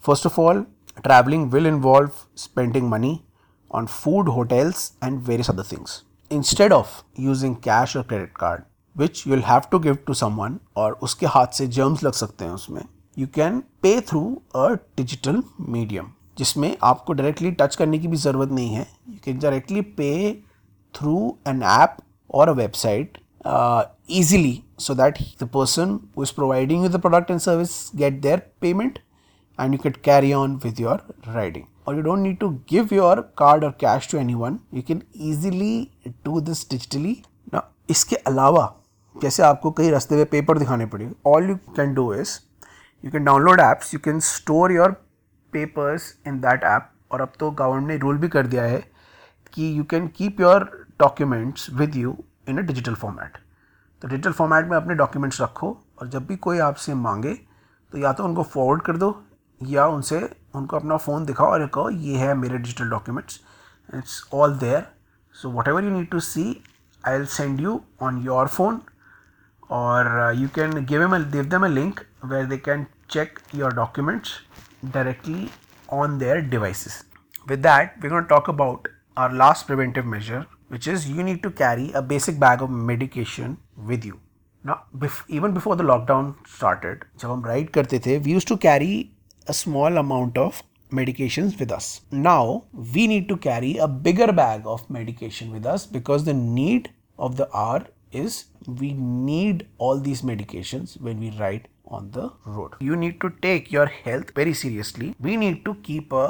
First 0.05 0.27
of 0.27 0.41
all 0.41 0.67
travelling 1.03 1.53
will 1.53 1.67
involve 1.67 2.11
spending 2.37 2.89
money 2.89 3.21
on 3.75 3.87
food 3.87 4.29
hotels 4.29 4.93
and 5.05 5.19
various 5.19 5.51
other 5.51 5.63
things 5.63 6.05
instead 6.33 6.73
of 6.73 7.03
using 7.21 7.57
cash 7.57 7.97
और 7.97 8.03
credit 8.03 8.37
card 8.37 8.63
which 8.97 9.27
you'll 9.27 9.41
have 9.41 9.61
to 9.71 9.79
give 9.79 9.99
to 10.07 10.15
someone 10.15 10.59
और 10.77 10.93
उसके 10.93 11.27
हाथ 11.27 11.47
से 11.47 11.67
जर्म्स 11.67 12.03
लग 12.05 12.13
सकते 12.13 12.45
हैं 12.45 12.53
उसमें 12.53 12.83
you 13.19 13.27
can 13.27 13.63
pay 13.83 14.01
through 14.01 14.43
a 14.55 14.69
digital 14.97 15.43
medium 15.61 16.13
जिसमें 16.41 16.77
आपको 16.85 17.13
डायरेक्टली 17.13 17.51
टच 17.53 17.77
करने 17.77 17.99
की 17.99 18.09
भी 18.09 18.17
ज़रूरत 18.19 18.51
नहीं 18.53 18.75
है। 18.75 18.87
You 19.09 19.19
can 19.25 19.39
directly 19.39 19.81
pay 19.99 20.11
through 20.95 21.17
an 21.49 21.63
app 21.63 21.97
और 22.35 22.49
a 22.49 22.53
website 22.53 23.19
easily 24.11 24.63
so 24.79 24.95
that 24.95 25.19
the 25.43 25.49
person 25.55 25.99
who 26.17 26.23
is 26.23 26.33
providing 26.35 26.83
you 26.83 26.89
the 26.89 27.01
product 27.01 27.31
and 27.31 27.41
service 27.41 27.75
get 27.97 28.21
their 28.23 28.43
payment 28.61 28.99
and 29.59 29.73
you 29.75 29.79
can 29.83 29.97
carry 30.05 30.33
on 30.33 30.57
with 30.65 30.81
your 30.81 31.03
riding 31.29 31.65
और 31.89 31.97
you 31.97 32.03
don't 32.03 32.19
need 32.19 32.39
to 32.39 32.49
give 32.71 32.89
your 32.93 33.21
card 33.39 33.65
और 33.65 33.71
cash 33.81 34.11
to 34.13 34.19
anyone 34.35 34.59
you 34.75 34.83
can 34.89 35.03
easily 35.31 35.89
do 36.25 36.41
this 36.41 36.69
digitally 36.71 37.17
ना 37.55 37.63
इसके 37.91 38.17
अलावा, 38.17 38.75
जैसे 39.17 39.43
आपको 39.43 39.71
कई 39.71 39.91
रास्ते 39.91 40.17
पे 40.17 40.25
पेपर 40.33 40.59
दिखाने 40.59 40.87
पड़े 40.87 41.11
all 41.27 41.49
you 41.51 41.57
can 41.77 41.95
do 41.95 42.13
is 42.15 42.39
you 43.05 43.11
can 43.11 43.25
download 43.25 43.61
apps 43.61 43.95
you 43.95 44.01
can 44.05 44.21
store 44.21 44.73
your 44.73 44.97
papers 45.53 46.15
in 46.27 46.41
that 46.41 46.65
app 46.65 46.91
और 47.13 47.21
अब 47.21 47.33
तो 47.41 47.51
गवर्नमेंट 47.51 47.89
ने 47.89 47.97
रूल 47.99 48.19
भी 48.19 48.29
कर 48.29 48.47
दिया 48.47 48.63
है 48.63 48.83
कि 49.55 49.79
you 49.79 49.85
can 49.85 50.07
keep 50.17 50.41
your 50.41 50.65
documents 51.01 51.69
with 51.73 51.97
you 51.97 52.17
in 52.49 52.59
a 52.59 52.63
digital 52.63 52.95
format 52.95 53.39
तो 54.03 54.09
डिजिटल 54.09 54.33
फॉर्मेट 54.33 54.67
में 54.67 54.77
अपने 54.77 54.95
डॉक्यूमेंट्स 54.95 55.41
रखो 55.41 55.77
और 56.01 56.09
जब 56.09 56.27
भी 56.27 56.37
कोई 56.47 56.59
आपसे 56.69 56.95
मांगे 56.95 57.35
तो 57.93 57.99
या 57.99 58.13
तो 58.13 58.25
उनको 58.25 58.43
फॉरवर्ड 58.43 58.83
कर 58.83 58.97
दो 58.97 59.11
या 59.61 59.87
उनसे 59.89 60.21
उनको 60.55 60.77
अपना 60.77 60.97
फ़ोन 60.97 61.25
दिखाओ 61.25 61.51
और 61.53 61.67
कहो 61.75 61.91
ये 61.91 62.17
है 62.17 62.35
मेरे 62.35 62.59
digital 62.59 62.91
documents 62.91 63.41
it's 63.89 64.23
all 64.35 64.57
there 64.59 64.87
so 65.35 65.51
whatever 65.69 65.85
you 65.85 65.91
need 65.91 66.11
to 66.11 66.21
see 66.21 66.45
I 67.05 67.17
will 67.17 67.27
send 67.35 67.61
you 67.61 67.81
on 68.03 68.23
your 68.25 68.49
phone 68.49 68.81
or 69.71 70.21
uh, 70.21 70.33
you 70.33 70.49
can 70.49 70.85
give 70.85 71.01
them 71.01 71.49
them 71.49 71.65
a 71.65 71.69
link 71.69 72.05
where 72.23 72.45
they 72.45 72.59
can 72.59 72.87
check 73.09 73.41
your 73.53 73.71
documents. 73.71 74.41
directly 74.92 75.50
on 75.90 76.18
their 76.18 76.42
devices 76.42 77.04
with 77.48 77.62
that 77.62 77.96
we're 78.02 78.10
going 78.10 78.24
to 78.24 78.30
talk 78.30 78.48
about 78.48 78.88
our 79.18 79.32
last 79.34 79.68
preventive 79.68 80.06
measure 80.06 80.46
which 80.68 80.88
is 80.88 81.10
you 81.10 81.24
need 81.24 81.42
to 81.44 81.52
carry 81.52 81.92
a 81.94 82.02
basic 82.02 82.40
bag 82.40 82.62
of 82.62 82.70
medication 82.70 83.58
with 83.92 84.06
you 84.06 84.20
now 84.64 84.84
bef- 85.04 85.24
even 85.28 85.54
before 85.54 85.76
the 85.76 85.84
lockdown 85.84 86.34
started 86.48 87.04
जब 87.20 87.30
हम 87.32 87.44
ride 87.48 87.72
करते 87.74 88.00
थे 88.06 88.20
we 88.26 88.38
used 88.38 88.48
to 88.54 88.58
carry 88.58 88.94
a 89.48 89.54
small 89.54 89.98
amount 90.04 90.38
of 90.38 90.62
medications 91.00 91.60
with 91.60 91.72
us 91.72 91.90
now 92.12 92.64
we 92.96 93.08
need 93.08 93.28
to 93.30 93.38
carry 93.38 93.78
a 93.78 93.88
bigger 94.08 94.32
bag 94.40 94.66
of 94.66 94.90
medication 94.90 95.52
with 95.52 95.66
us 95.66 95.86
because 95.98 96.26
the 96.26 96.34
need 96.34 96.90
of 97.18 97.38
the 97.38 97.48
hour 97.54 97.86
is 98.12 98.46
we 98.82 98.92
need 98.94 99.68
all 99.78 100.00
these 100.00 100.22
medications 100.22 101.00
when 101.08 101.20
we 101.20 101.32
ride 101.40 101.68
on 101.91 102.11
the 102.13 102.31
road. 102.57 102.77
You 102.81 102.97
need 102.97 103.21
to 103.21 103.31
take 103.47 103.71
your 103.73 103.87
health 103.87 104.33
very 104.37 104.55
seriously. 104.55 105.15
We 105.21 105.37
need 105.37 105.65
to 105.65 105.75
keep 105.89 106.13
a 106.13 106.27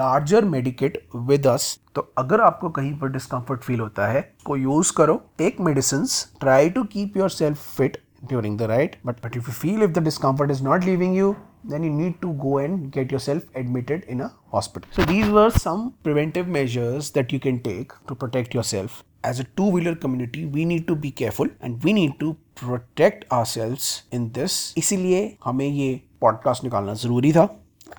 larger 0.00 0.42
medikit 0.54 0.98
with 1.30 1.46
us. 1.54 1.68
तो 1.94 2.02
अगर 2.18 2.40
आपको 2.40 2.68
कहीं 2.70 2.92
पर 2.98 3.08
discomfort 3.12 3.62
feel 3.62 3.80
होता 3.80 4.06
है 4.12 4.20
को 4.46 4.56
use 4.56 4.92
करो 4.96 5.16
take 5.38 5.60
medicine 5.68 6.04
try 6.40 6.70
to 6.70 6.84
keep 6.92 7.16
yourself 7.38 7.76
fit 7.76 7.96
during 8.26 8.56
the 8.56 8.66
ride 8.68 8.96
but 9.04 9.20
but 9.24 9.36
if 9.36 9.46
you 9.46 9.52
feel 9.52 9.82
if 9.82 9.92
the 9.92 10.00
discomfort 10.00 10.50
is 10.50 10.60
not 10.60 10.84
leaving 10.84 11.14
you 11.14 11.36
then 11.64 11.84
you 11.84 11.90
need 11.90 12.20
to 12.20 12.32
go 12.44 12.58
and 12.58 12.90
get 12.90 13.12
yourself 13.12 13.44
admitted 13.54 14.04
in 14.04 14.20
a 14.20 14.32
hospital 14.50 14.88
so 14.92 15.04
these 15.04 15.28
were 15.28 15.50
some 15.50 15.92
preventive 16.02 16.48
measures 16.48 17.10
that 17.12 17.32
you 17.32 17.38
can 17.38 17.60
take 17.60 17.92
to 18.08 18.14
protect 18.14 18.54
yourself 18.54 19.04
as 19.23 19.39
a 19.39 19.43
two 19.43 19.65
wheeler 19.73 19.95
community 19.95 20.45
we 20.45 20.65
need 20.65 20.87
to 20.87 20.95
be 20.95 21.11
careful 21.11 21.49
and 21.61 21.83
we 21.83 21.93
need 21.93 22.19
to 22.19 22.35
protect 22.55 23.25
ourselves 23.31 24.03
in 24.11 24.31
this 24.37 24.73
इसीलिए 24.77 25.21
हमें 25.45 25.67
ये 25.67 25.89
podcast 26.21 26.63
निकालना 26.63 26.93
जरूरी 27.03 27.31
था 27.33 27.49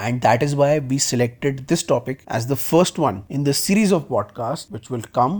and 0.04 0.20
that 0.22 0.42
is 0.42 0.54
why 0.60 0.70
we 0.92 0.98
selected 0.98 1.66
this 1.72 1.82
topic 1.90 2.22
as 2.36 2.46
the 2.52 2.56
first 2.56 2.98
one 2.98 3.18
in 3.38 3.44
the 3.48 3.54
series 3.54 3.92
of 3.92 4.08
podcasts 4.08 4.70
which 4.76 4.88
will 4.90 5.04
come 5.18 5.36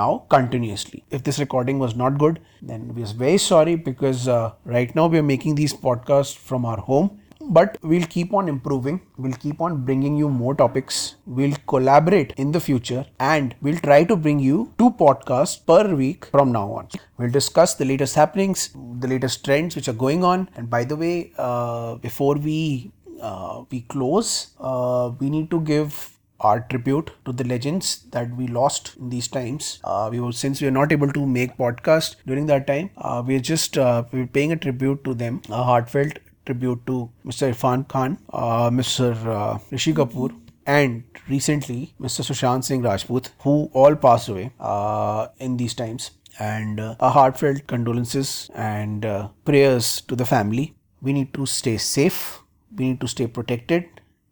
now 0.00 0.10
continuously 0.34 1.02
if 1.10 1.22
this 1.28 1.38
recording 1.38 1.78
was 1.78 1.94
not 2.00 2.18
good 2.18 2.40
then 2.62 2.86
we 2.94 3.02
are 3.02 3.14
very 3.22 3.38
sorry 3.38 3.76
because 3.76 4.28
uh, 4.28 4.52
right 4.64 4.94
now 4.94 5.06
we 5.06 5.18
are 5.18 5.28
making 5.30 5.54
these 5.54 5.74
podcasts 5.86 6.36
from 6.36 6.64
our 6.64 6.78
home 6.90 7.10
but 7.49 7.77
we'll 7.81 8.05
keep 8.15 8.33
on 8.33 8.47
improving 8.47 9.01
we'll 9.17 9.39
keep 9.45 9.59
on 9.59 9.83
bringing 9.85 10.15
you 10.15 10.29
more 10.29 10.53
topics 10.53 11.15
we'll 11.25 11.55
collaborate 11.67 12.31
in 12.37 12.51
the 12.51 12.59
future 12.59 13.05
and 13.19 13.55
we'll 13.61 13.81
try 13.87 14.03
to 14.03 14.15
bring 14.15 14.39
you 14.39 14.71
two 14.77 14.91
podcasts 14.91 15.57
per 15.65 15.95
week 15.95 16.25
from 16.25 16.51
now 16.51 16.67
on 16.71 16.87
we'll 17.17 17.35
discuss 17.39 17.73
the 17.73 17.85
latest 17.85 18.15
happenings 18.15 18.69
the 18.99 19.07
latest 19.07 19.43
trends 19.43 19.75
which 19.75 19.87
are 19.87 19.99
going 20.05 20.23
on 20.23 20.47
and 20.55 20.69
by 20.69 20.83
the 20.83 20.95
way 20.95 21.31
uh, 21.37 21.95
before 21.95 22.35
we 22.35 22.91
uh, 23.21 23.63
we 23.71 23.81
close 23.81 24.55
uh, 24.59 25.11
we 25.19 25.29
need 25.29 25.49
to 25.49 25.59
give 25.61 26.11
our 26.41 26.61
tribute 26.61 27.11
to 27.25 27.33
the 27.33 27.43
legends 27.43 28.03
that 28.11 28.33
we 28.37 28.47
lost 28.47 28.95
in 28.97 29.09
these 29.09 29.27
times. 29.27 29.79
Uh, 29.83 30.07
we 30.09 30.21
were 30.21 30.31
since 30.31 30.61
we 30.61 30.67
are 30.67 30.71
not 30.71 30.93
able 30.93 31.11
to 31.11 31.25
make 31.25 31.57
podcast 31.57 32.15
during 32.25 32.45
that 32.45 32.65
time. 32.65 32.89
Uh, 32.97 33.21
we're 33.25 33.41
just 33.41 33.77
uh, 33.77 34.03
we're 34.13 34.25
paying 34.25 34.53
a 34.53 34.55
tribute 34.55 35.03
to 35.03 35.13
them, 35.13 35.41
a 35.49 35.63
heartfelt 35.63 36.19
tribute 36.45 36.85
to 36.87 37.09
Mr. 37.25 37.51
Irfan 37.51 37.87
Khan, 37.87 38.17
uh, 38.33 38.69
Mr. 38.69 39.15
Uh, 39.25 39.59
Rishi 39.71 39.93
Kapoor, 39.93 40.35
and 40.65 41.03
recently 41.27 41.93
Mr. 41.99 42.23
Sushant 42.23 42.63
Singh 42.63 42.81
Rajput, 42.81 43.31
who 43.39 43.69
all 43.73 43.95
passed 43.95 44.29
away 44.29 44.51
uh, 44.59 45.27
in 45.39 45.57
these 45.57 45.73
times. 45.73 46.11
And 46.39 46.79
uh, 46.79 46.95
heartfelt 47.01 47.67
condolences 47.67 48.49
and 48.55 49.05
prayers 49.43 50.01
to 50.01 50.15
the 50.15 50.25
family. 50.25 50.73
We 51.01 51.11
need 51.11 51.33
to 51.33 51.45
stay 51.45 51.77
safe. 51.77 52.39
We 52.73 52.89
need 52.89 53.01
to 53.01 53.07
stay 53.07 53.27
protected. 53.27 53.85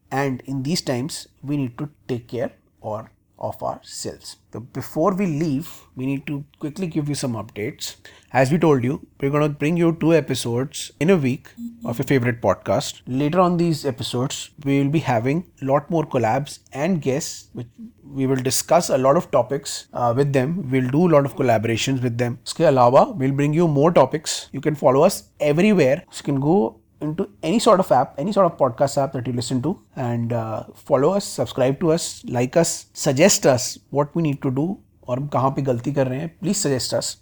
And 0.10 0.42
in 0.46 0.64
these 0.64 0.82
times, 0.82 1.28
we 1.44 1.58
need 1.58 1.78
to 1.80 1.90
take 2.08 2.30
care 2.30 2.54
or 2.80 3.12
of 3.40 3.62
our. 3.62 3.80
So 3.84 4.60
before 4.74 5.14
we 5.14 5.26
leave, 5.26 5.70
we 5.96 6.06
need 6.06 6.26
to 6.28 6.44
quickly 6.60 6.88
give 6.88 7.10
you 7.10 7.16
some 7.16 7.34
updates. 7.34 7.96
As 8.34 8.52
we 8.52 8.58
told 8.58 8.84
you, 8.84 9.08
we're 9.22 9.30
going 9.30 9.44
to 9.44 9.50
bring 9.50 9.78
you 9.78 9.96
two 10.00 10.14
episodes 10.14 10.92
in 11.00 11.10
a 11.10 11.18
week 11.18 11.50
of 11.86 11.98
your 11.98 12.06
favorite 12.06 12.42
podcast. 12.42 13.02
Later 13.08 13.40
on 13.40 13.58
these 13.58 13.86
episodes, 13.86 14.50
we 14.64 14.82
will 14.82 14.90
be 14.90 15.00
having 15.00 15.46
a 15.62 15.66
lot 15.66 15.90
more 15.90 16.06
collabs 16.06 16.60
and 16.74 17.02
guests, 17.02 17.48
which 17.54 17.68
we 18.04 18.26
will 18.26 18.36
discuss 18.36 18.90
a 18.90 18.98
lot 18.98 19.18
of 19.18 19.30
topics 19.32 19.88
uh, 19.94 20.14
with 20.16 20.34
them. 20.34 20.70
We'll 20.70 20.90
do 20.90 21.08
a 21.08 21.12
lot 21.16 21.26
of 21.26 21.36
collaborations 21.36 22.02
with 22.02 22.18
them. 22.18 22.40
Iske 22.46 22.66
alawa, 22.72 23.16
we'll 23.16 23.32
bring 23.34 23.54
you 23.54 23.68
more 23.68 23.92
topics. 23.92 24.50
You 24.52 24.62
can 24.62 24.76
follow 24.76 25.04
us 25.04 25.30
everywhere. 25.40 26.04
So 26.12 26.20
you 26.20 26.24
can 26.26 26.40
go 26.40 26.80
into 27.02 27.30
any 27.44 27.60
sort 27.60 27.80
of 27.80 27.92
app, 27.92 28.16
any 28.18 28.32
sort 28.32 28.46
of 28.46 28.58
podcast 28.58 28.98
app 28.98 29.14
that 29.14 29.28
you 29.28 29.34
listen 29.34 29.62
to, 29.62 29.80
and 29.96 30.34
uh, 30.34 30.64
follow 30.76 31.14
us, 31.14 31.26
subscribe 31.26 31.80
to 31.80 31.92
us, 31.92 32.24
like 32.28 32.58
us, 32.58 32.88
suggest 32.94 33.46
us 33.46 33.78
what 33.90 34.16
we 34.16 34.24
need 34.24 34.42
to 34.42 34.52
do 34.52 34.68
और 35.08 35.20
हम 35.20 35.28
कहाँ 35.34 35.50
पे 35.56 35.62
गलती 35.62 35.92
कर 35.94 36.08
रहे 36.08 36.20
हैं 36.20 36.28
please 36.40 36.58
suggest 36.58 36.94
us 36.96 37.16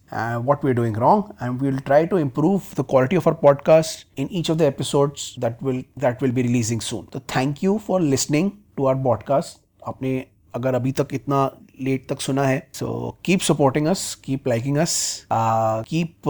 what 0.45 0.63
we 0.65 0.71
are 0.71 0.75
doing 0.75 0.95
wrong 0.97 1.23
and 1.41 1.59
we 1.61 1.69
will 1.69 1.79
try 1.79 2.05
to 2.05 2.17
improve 2.17 2.61
the 2.79 2.85
quality 2.89 3.17
of 3.17 3.27
our 3.29 3.35
podcast 3.41 4.19
in 4.19 4.29
each 4.31 4.49
of 4.51 4.57
the 4.57 4.61
episodes 4.61 5.33
that 5.39 5.61
will 5.63 5.83
that 5.99 6.23
will 6.23 6.31
be 6.31 6.41
releasing 6.41 6.81
soon 6.81 7.07
तो 7.13 7.19
thank 7.35 7.63
you 7.63 7.77
for 7.88 8.01
listening 8.01 8.51
to 8.77 8.85
our 8.85 8.95
podcast 9.03 9.59
आपने 9.88 10.17
अगर 10.55 10.75
अभी 10.75 10.91
तक 10.91 11.13
इतना 11.13 11.45
late 11.81 12.07
तक 12.09 12.21
सुना 12.21 12.43
है 12.43 12.67
so 12.73 13.17
keep 13.25 13.41
supporting 13.51 13.88
us 13.88 14.13
keep 14.23 14.47
liking 14.47 14.77
us 14.77 14.97
keep 15.31 16.29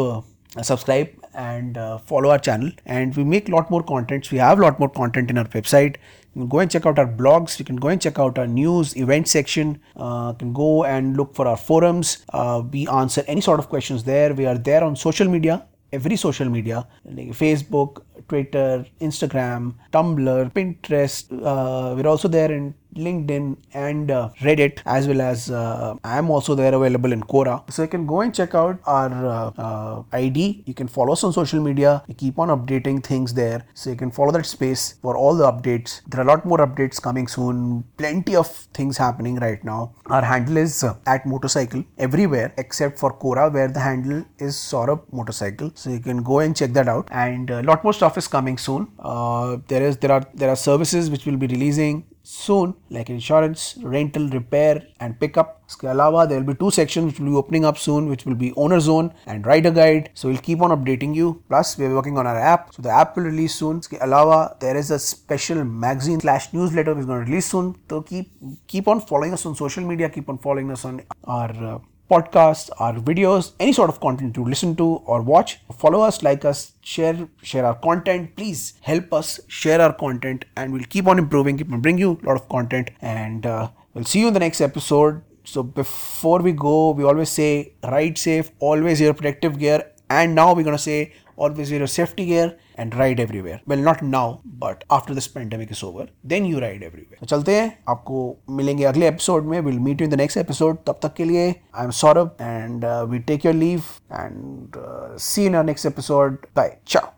subscribe 0.63 1.07
and 1.35 1.77
uh, 1.77 1.97
follow 1.97 2.29
our 2.29 2.39
channel. 2.39 2.71
And 2.85 3.15
we 3.15 3.23
make 3.23 3.49
lot 3.49 3.69
more 3.69 3.83
contents. 3.83 4.31
We 4.31 4.37
have 4.39 4.59
lot 4.59 4.79
more 4.79 4.89
content 4.89 5.29
in 5.29 5.37
our 5.37 5.45
website. 5.45 5.97
You 6.33 6.41
can 6.41 6.47
go 6.47 6.59
and 6.59 6.71
check 6.71 6.85
out 6.85 6.99
our 6.99 7.07
blogs. 7.07 7.59
You 7.59 7.65
can 7.65 7.75
go 7.77 7.89
and 7.89 8.01
check 8.01 8.19
out 8.19 8.37
our 8.37 8.47
news 8.47 8.95
event 8.97 9.27
section. 9.27 9.79
Uh, 9.95 10.33
you 10.33 10.37
can 10.39 10.53
go 10.53 10.83
and 10.83 11.15
look 11.15 11.35
for 11.35 11.47
our 11.47 11.57
forums. 11.57 12.25
Uh, 12.33 12.63
we 12.69 12.87
answer 12.87 13.23
any 13.27 13.41
sort 13.41 13.59
of 13.59 13.69
questions 13.69 14.03
there. 14.03 14.33
We 14.33 14.45
are 14.45 14.57
there 14.57 14.83
on 14.83 14.95
social 14.95 15.29
media 15.29 15.65
every 15.97 16.15
social 16.15 16.49
media 16.49 16.87
like 17.17 17.29
facebook 17.43 18.01
twitter 18.27 18.85
instagram 18.99 19.73
tumblr 19.93 20.51
pinterest. 20.53 21.31
Uh, 21.51 21.95
we're 21.95 22.07
also 22.07 22.27
there 22.27 22.51
in 22.51 22.73
LinkedIn 22.95 23.57
and 23.73 24.11
uh, 24.11 24.29
Reddit 24.41 24.79
as 24.85 25.07
well 25.07 25.21
as 25.21 25.49
uh, 25.51 25.95
I 26.03 26.17
am 26.17 26.29
also 26.29 26.55
there 26.55 26.73
available 26.73 27.11
in 27.11 27.21
Quora. 27.23 27.63
So 27.71 27.81
you 27.83 27.87
can 27.87 28.05
go 28.05 28.21
and 28.21 28.33
check 28.33 28.55
out 28.55 28.79
our 28.85 29.25
uh, 29.25 29.51
uh 29.57 30.03
ID. 30.13 30.63
You 30.65 30.73
can 30.73 30.87
follow 30.87 31.13
us 31.13 31.23
on 31.23 31.33
social 31.33 31.61
media. 31.61 32.03
We 32.07 32.13
keep 32.13 32.39
on 32.39 32.49
updating 32.49 33.03
things 33.03 33.33
there. 33.33 33.65
So 33.73 33.89
you 33.89 33.95
can 33.95 34.11
follow 34.11 34.31
that 34.31 34.45
space 34.45 34.95
for 35.01 35.15
all 35.17 35.35
the 35.35 35.51
updates. 35.51 36.01
There 36.07 36.21
are 36.21 36.23
a 36.23 36.27
lot 36.27 36.45
more 36.45 36.59
updates 36.59 37.01
coming 37.01 37.27
soon. 37.27 37.83
Plenty 37.97 38.35
of 38.35 38.47
things 38.73 38.97
happening 38.97 39.35
right 39.35 39.63
now. 39.63 39.93
Our 40.07 40.23
handle 40.23 40.57
is 40.57 40.83
uh, 40.83 40.95
at 41.05 41.23
motopsychcle 41.25 41.85
everywhere 41.97 42.53
except 42.57 42.99
for 42.99 43.13
Quora 43.13 43.51
where 43.51 43.67
the 43.67 43.79
handle 43.79 44.25
is 44.37 44.55
Saurabh 44.55 45.05
motopsychcle. 45.11 45.77
So 45.77 45.89
you 45.89 45.99
can 45.99 46.23
go 46.23 46.39
and 46.39 46.55
check 46.55 46.73
that 46.73 46.87
out. 46.87 47.07
And 47.11 47.49
a 47.49 47.61
lot 47.63 47.83
more 47.83 47.93
stuff 47.93 48.17
is 48.17 48.27
coming 48.27 48.57
soon. 48.57 48.87
Uh, 48.99 49.57
there 49.67 49.83
is 49.83 49.97
there 49.97 50.11
are 50.11 50.23
there 50.33 50.49
are 50.49 50.55
services 50.55 51.09
which 51.09 51.25
will 51.25 51.37
be 51.37 51.47
releasing 51.47 52.05
soon 52.25 52.73
like 52.89 53.09
insurance, 53.09 53.77
rental, 53.81 54.27
repair 54.29 54.83
and 54.99 55.19
pickup. 55.19 55.61
Iske 55.69 55.85
alawa, 55.93 56.27
there 56.27 56.39
will 56.39 56.53
be 56.53 56.55
two 56.55 56.71
sections 56.71 57.05
which 57.05 57.19
will 57.19 57.29
be 57.29 57.35
opening 57.35 57.65
up 57.65 57.77
soon 57.77 58.09
which 58.09 58.25
will 58.25 58.35
be 58.35 58.51
owner 58.55 58.79
zone 58.79 59.13
and 59.27 59.45
rider 59.45 59.71
guide. 59.71 60.09
So 60.13 60.29
we'll 60.29 60.37
keep 60.37 60.61
on 60.61 60.71
updating 60.71 61.15
you. 61.15 61.43
Plus 61.47 61.77
we 61.77 61.85
are 61.85 61.93
working 61.93 62.17
on 62.17 62.27
our 62.27 62.37
app. 62.37 62.73
So 62.73 62.81
the 62.81 62.89
app 62.89 63.15
will 63.15 63.23
release 63.23 63.55
soon. 63.55 63.79
Iske 63.79 63.99
alawa, 63.99 64.59
there 64.59 64.75
is 64.75 64.91
a 64.91 64.99
special 64.99 65.63
magazine 65.63 66.19
slash 66.19 66.51
newsletter 66.53 66.93
which 66.93 67.01
is 67.01 67.05
going 67.05 67.25
to 67.25 67.29
release 67.31 67.45
soon. 67.45 67.75
So 67.89 68.01
keep 68.01 68.31
keep 68.67 68.87
on 68.87 69.01
following 69.01 69.33
us 69.33 69.45
on 69.45 69.55
social 69.55 69.83
media. 69.83 70.09
Keep 70.09 70.29
on 70.29 70.37
following 70.39 70.71
us 70.71 70.85
on 70.85 71.01
our 71.23 71.51
uh, 71.73 71.79
podcasts, 72.09 72.69
our 72.79 72.93
videos, 72.93 73.53
any 73.59 73.73
sort 73.73 73.89
of 73.89 73.99
content 73.99 74.33
to 74.35 74.43
listen 74.43 74.75
to 74.75 74.85
or 75.05 75.21
watch. 75.21 75.59
Follow 75.77 76.01
us, 76.01 76.21
like 76.23 76.45
us, 76.45 76.73
share 76.81 77.27
share 77.41 77.65
our 77.65 77.75
content. 77.75 78.35
Please 78.35 78.73
help 78.81 79.13
us 79.13 79.39
share 79.47 79.81
our 79.81 79.93
content, 79.93 80.45
and 80.55 80.73
we'll 80.73 80.89
keep 80.89 81.07
on 81.07 81.19
improving. 81.19 81.57
Keep 81.57 81.71
on 81.71 81.81
bring 81.81 81.97
you 81.97 82.19
a 82.23 82.25
lot 82.25 82.35
of 82.35 82.47
content, 82.49 82.91
and 83.01 83.45
uh, 83.45 83.69
we'll 83.93 84.05
see 84.05 84.19
you 84.19 84.27
in 84.27 84.33
the 84.33 84.39
next 84.39 84.61
episode. 84.61 85.21
So 85.43 85.63
before 85.63 86.39
we 86.39 86.51
go, 86.51 86.91
we 86.91 87.03
always 87.03 87.29
say 87.29 87.73
ride 87.83 88.17
safe, 88.17 88.51
always 88.59 89.01
wear 89.01 89.13
protective 89.13 89.59
gear, 89.59 89.91
and 90.09 90.35
now 90.35 90.53
we're 90.53 90.63
gonna 90.63 90.77
say 90.77 91.13
always 91.35 91.69
wear 91.69 91.79
your 91.79 91.87
safety 91.87 92.25
gear 92.25 92.57
and 92.79 92.95
ride 92.95 93.19
everywhere. 93.19 93.59
Well, 93.69 93.83
not 93.87 94.03
now, 94.03 94.25
but 94.63 94.83
after 94.97 95.15
this 95.19 95.27
pandemic 95.27 95.73
is 95.75 95.83
over, 95.83 96.05
then 96.31 96.47
you 96.51 96.61
ride 96.63 96.85
everywhere. 96.89 97.19
तो 97.19 97.25
चलते 97.25 97.55
हैं. 97.55 97.77
आपको 97.89 98.37
मिलेंगे 98.49 98.83
अगले 98.83 99.07
episode 99.07 99.45
में. 99.45 99.59
Will 99.61 99.79
meet 99.79 100.01
you 100.01 100.05
in 100.05 100.11
the 100.11 100.17
next 100.17 100.37
episode 100.37 100.77
तब 100.87 100.99
तक 101.03 101.13
के 101.13 101.23
लिए 101.23 101.47
I 101.75 101.85
am 101.85 101.91
Saurabh 101.91 102.37
and 102.41 102.85
we 102.85 103.19
take 103.19 103.45
your 103.45 103.55
leave 103.55 103.83
and 104.13 104.81
see 105.19 105.45
in 105.45 105.65
next 105.65 105.85
episode 105.85 106.37
bye 106.55 106.77
ciao 106.87 107.14